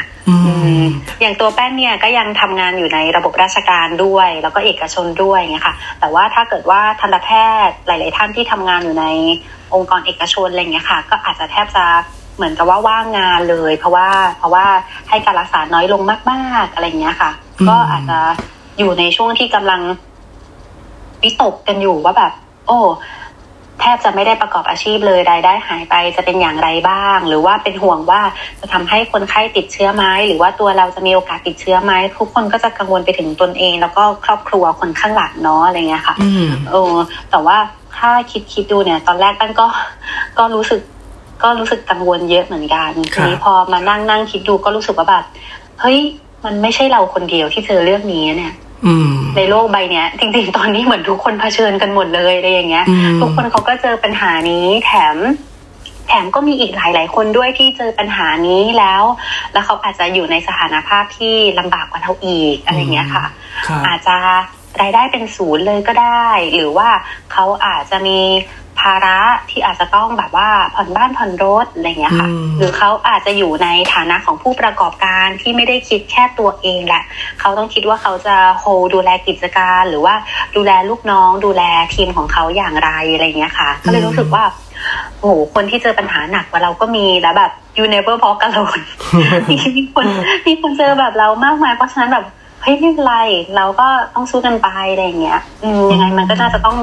[1.21, 7.29] อย่างตัวแป้นเนี่ยก็ยังทำงานอยู่ในระบบราชการด้วย แล้วก็เอกชนด้วยเงี้ยค่ะ แต่ว่าถ้าเกิดว่าทันตแพ
[7.67, 9.05] ทย์หลาย ๆ ท่านที่ทำงานอยู่ใน
[9.73, 11.85] องค์กรเอกชนอะไรเงี้ยค่ะ ก็อาจจะแทบจะ
[12.35, 14.65] เหมือนกับว่าว่างงานเลย เพราะว่าเพราะว่า
[15.09, 17.31] ให้การรักษาน้อยลงมากๆอะไรเงี้ยค่ะ
[17.69, 18.19] ก็อาจจะ
[18.77, 19.81] อยู่ในช่วงที่กำลัง
[21.23, 22.31] วิตกกันอยู่ว่าแบบ
[22.67, 22.79] โอ้
[23.81, 28.21] แทบจะไม่ได้ประกอบอาชีพเลยรายได้หายไปจะเป็นอย่างไรบ้าง หรือว่าเป็นห่วงว่า
[28.59, 36.15] จะทำให้คนไข้ติดเชื้อไหมหรือว่าตัวเราจะมีโอกาสติดเชื้อไหมทุกคนก็จะกังวลไปถึงตนเอง แล้วก็ครอบครัวคนข้างหลังเนาะอะไรเงี้ยค่ะ
[36.71, 36.93] เออ
[37.31, 37.57] แต่ว่า
[37.97, 39.67] ถ้าคิดคิดดูเนี่ย ตอนแรกตั้นก็
[40.37, 40.81] ก็รู้สึก
[41.43, 45.25] ก็รู้สึกกังวลเยอะเหมือนกันทีนี้พอมานั่งนั่งคิดดูก็รู้สึกว่าแบบ
[45.81, 45.99] เฮ้ย
[46.45, 48.53] มันไม่ใช่เราคนเดียวที่เจอเรื่องนี้เนี่ย
[49.37, 52.85] ในโลกใบเนี้ย จริงๆ ตอนนี้เหมือนทุกคนเผชิญกันหมดเลยอะไรอย่างเงี้ย
[53.21, 55.17] ทุกคนเขาก็เจอปัญหานี้แถม
[56.07, 59.03] แถมก็มีอีกหลาย ๆ คนด้วยที่เจอปัญหานี้แล้ว
[59.53, 63.25] แล้วเขาอาจจะอยู่ในสถานภาพที่ลำบากกว่าเราอีกอะไรเงี้ยค่ะ
[63.87, 64.17] อาจจะ
[64.81, 66.89] รายได้เป็นศูนย์เลยก็ได้ หรือว่า
[67.33, 68.19] เขาอาจจะมี
[68.83, 77.03] ภาระที่อาจจะต้องแบบว่าผ่อนบ้านผ่อนรถอะไรเงี้ยค่ะ หรือเขาอาจจะอยู่ในฐานะของผู้ประกอบการที่ไม่ได้คิดแค่ตัวเองแหละ
[77.39, 80.15] เขาต้องคิดว่าเขาจะโฮดูแลกิจการ หรือว่า
[80.55, 81.63] ดูแลลูกน้อง ดูแล
[81.95, 84.43] ทีมของเขาอย่างไรอะไรเงี้ยค่ะ ก็เลยรู้สึกว่า
[85.19, 88.83] โอ้โหคนที่เจอปัญหาหนักกว่าเราก็มีแล้วแบบ you never walk alone
[89.49, 90.05] มีคน
[90.47, 93.15] มีคนเจอแบบเรามากมายเพราะฉะนั้นแบบเฮ้ยไม่เป็นไร
[93.55, 96.77] เราก็ต้องสู้กันไปอะไรอย่างเงี้ยอืมยังไงมันก็น่าจะต้อง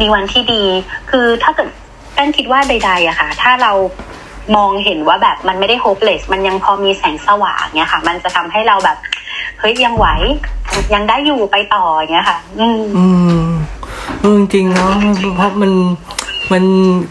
[0.00, 0.62] มีวันที่ดี
[1.10, 1.68] คือถ้าเกิด
[2.14, 3.72] แป้นคิดว่าใดๆอะค่ะ ถ้าเรา
[4.56, 8.96] มองเห็นว่าแบบมันไม่ได้โฮปเลสมันยังพอมีแสงสว่างเงี้ยค่ะ มันจะทำให้เราแบบ
[9.60, 10.06] เฮ้ยยังไหว
[10.94, 13.06] ยังได้อยู่ไปต่อเงี้ยค่ะ อืมอื
[13.42, 14.92] มจริงๆเนาะ
[15.36, 15.72] เพราะมัน
[16.52, 16.64] มัน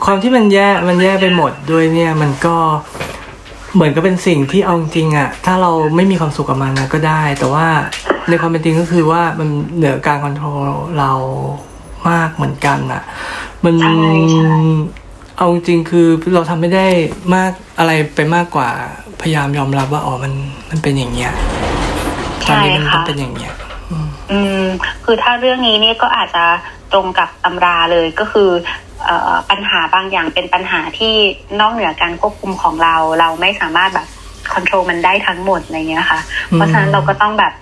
[0.06, 2.56] ความที่มันแย่มันแย่ไปหมดด้วยเนี่ย มันก็
[3.74, 7.68] เหมือนก็เป็นสิ่งที่เอาจริงอะถ้าเราไม่มีความสุขกับมันนะก็ได้ แต่ว่า
[8.30, 11.12] ในความเป็นจริงก็คือว่ามันเหนือการคอนโทรลเรา
[12.10, 13.04] มากเหมือนกันอะ
[13.66, 13.76] มัน
[15.38, 16.88] เอาจริงคือเราทำไม่ได้
[17.36, 18.70] มากอะไรไปมากกว่า
[19.22, 20.34] พยายามยอมรับว่าอ๋อมัน
[20.70, 21.34] มันเป็นอย่างเงี้ย
[22.48, 23.54] ตอนนี้มันเป็นอย่างเงี้ย
[24.32, 24.64] อืม
[25.06, 26.46] คือถ้าเรื่องนี้นี่ก็อาจจะ
[26.94, 28.50] ตรงกับตำราเลยก็คือ
[29.50, 31.14] ปัญหาบางอย่างเป็นปัญหาที่
[31.60, 34.08] นอกเหนือการควบคุมของเรา เราไม่สามารถแบบ
[34.54, 36.20] คอนโทรลมันได้ทั้งหมดอะไรเงี้ยค่ะ
[36.52, 37.54] เพราะฉะนั้นเราก็ต้องแบบ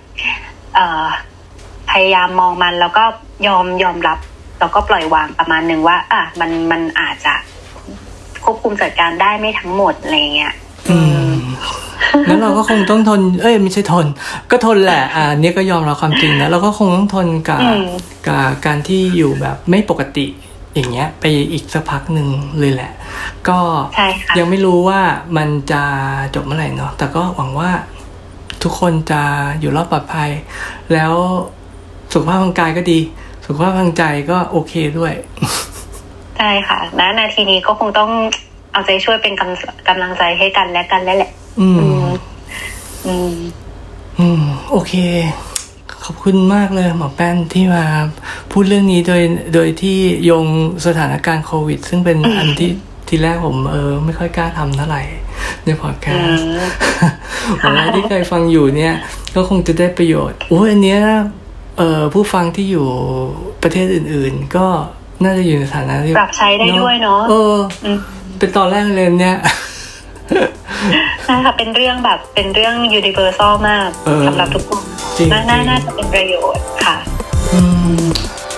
[1.90, 3.04] พยายามมองมันแล้วก็
[3.46, 4.18] ยอมยอมรับ
[4.60, 7.34] แล้วก็ปล่อยวางประมาณหนึ่งว่า อะมันมันอาจจะ
[8.44, 10.54] ควบคุมจัดการได้ไม่ทั้งหมดอะไรเงี้ย
[10.90, 11.31] อืม
[12.26, 14.06] แล้วเราก็คงต้องทน เอ้ยไม่ใช่ทน
[14.50, 17.84] ก็ทนแหละ อ่าเนี่ยก็ยอมรับความจริงนะเราก็คงต้องทนกับอืม
[18.26, 20.26] กับการที่อยู่แบบไม่ปกติ
[20.74, 22.28] อย่างเงี้ย ไปอีกสักพักหนึ่ง
[22.58, 22.92] เลยแหละ
[23.48, 23.58] ก็
[23.94, 25.00] ใช่ค่ะยังไม่รู้ว่า
[25.36, 25.82] มันจะ
[26.34, 27.70] จบเมื่อไหร่เนาะแต่ก็หวังว่า
[28.62, 29.22] ทุกคนจะ
[29.60, 30.30] อยู่รอดปลอดภัย
[30.92, 31.12] แล้ว
[32.12, 32.98] สุขภาพทางกายก็ดี
[33.44, 35.12] สุขภาพทางใจก็โอเคด้วย
[36.38, 38.10] ใช่ค่ะณนาทีนี้ก็คงต้อง
[38.72, 41.30] เอาใจช่วยเป็นกำกำลังใจให้กันและกันแล้วแหละ
[41.60, 42.12] อืมอืม
[43.06, 43.32] อืม
[44.18, 44.94] อืม โอเค
[46.04, 47.84] ขอบคุณมากเลยหมอแป้นที่มา
[48.52, 49.22] พูดเรื่องนี้โดย
[49.54, 50.46] โดยที่โยง
[50.86, 52.70] สถานการณ์โควิด ซึ่งเป็นอันที่
[53.08, 55.02] ทีแรกผมเออ ไม่ค่อยกล้าทำเท่าไหร่
[55.64, 58.94] ในพอดแคอืสต์มหวังว่าที่เคยฟังอยู่เนี่ย
[59.34, 61.00] ก็คงจะได้ประโยชน์โอ้ยอันเนี้ย
[61.78, 62.86] เอ่อผู้ฟังที่อยู่
[63.62, 64.66] ประเทศอื่น ๆ ก็
[65.24, 67.98] น่าจะอยู่ในฐานะที่ปรับใช้ได้ด้วยเนาะเอออืม
[68.38, 69.36] เป็นตอนแรกเลยเนี่ย
[71.30, 73.88] นะคะเป็นเรื่องแบบเป็นเรื่องยูนิเวอร์ซอลมาก
[74.26, 74.82] สำหรับทุกคน
[75.32, 76.96] น่าน่าจะเป็นประโยชน์ค่ะ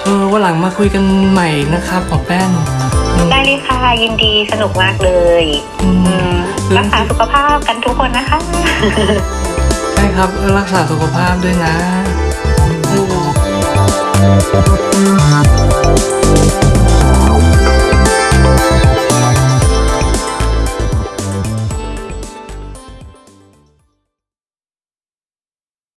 [0.04, 2.48] เออวันหลังมาคุยกันใหม่นะครับขมอแป้ง
[3.30, 5.10] ได้เลยค่ะ ยินดีสนุกมากเล
[5.42, 5.44] ย
[6.76, 8.38] รักษาสุขภาพกันทุกคนนะคะ
[9.92, 11.74] ใช่ครับรักษาสุขภาพด้วยนะ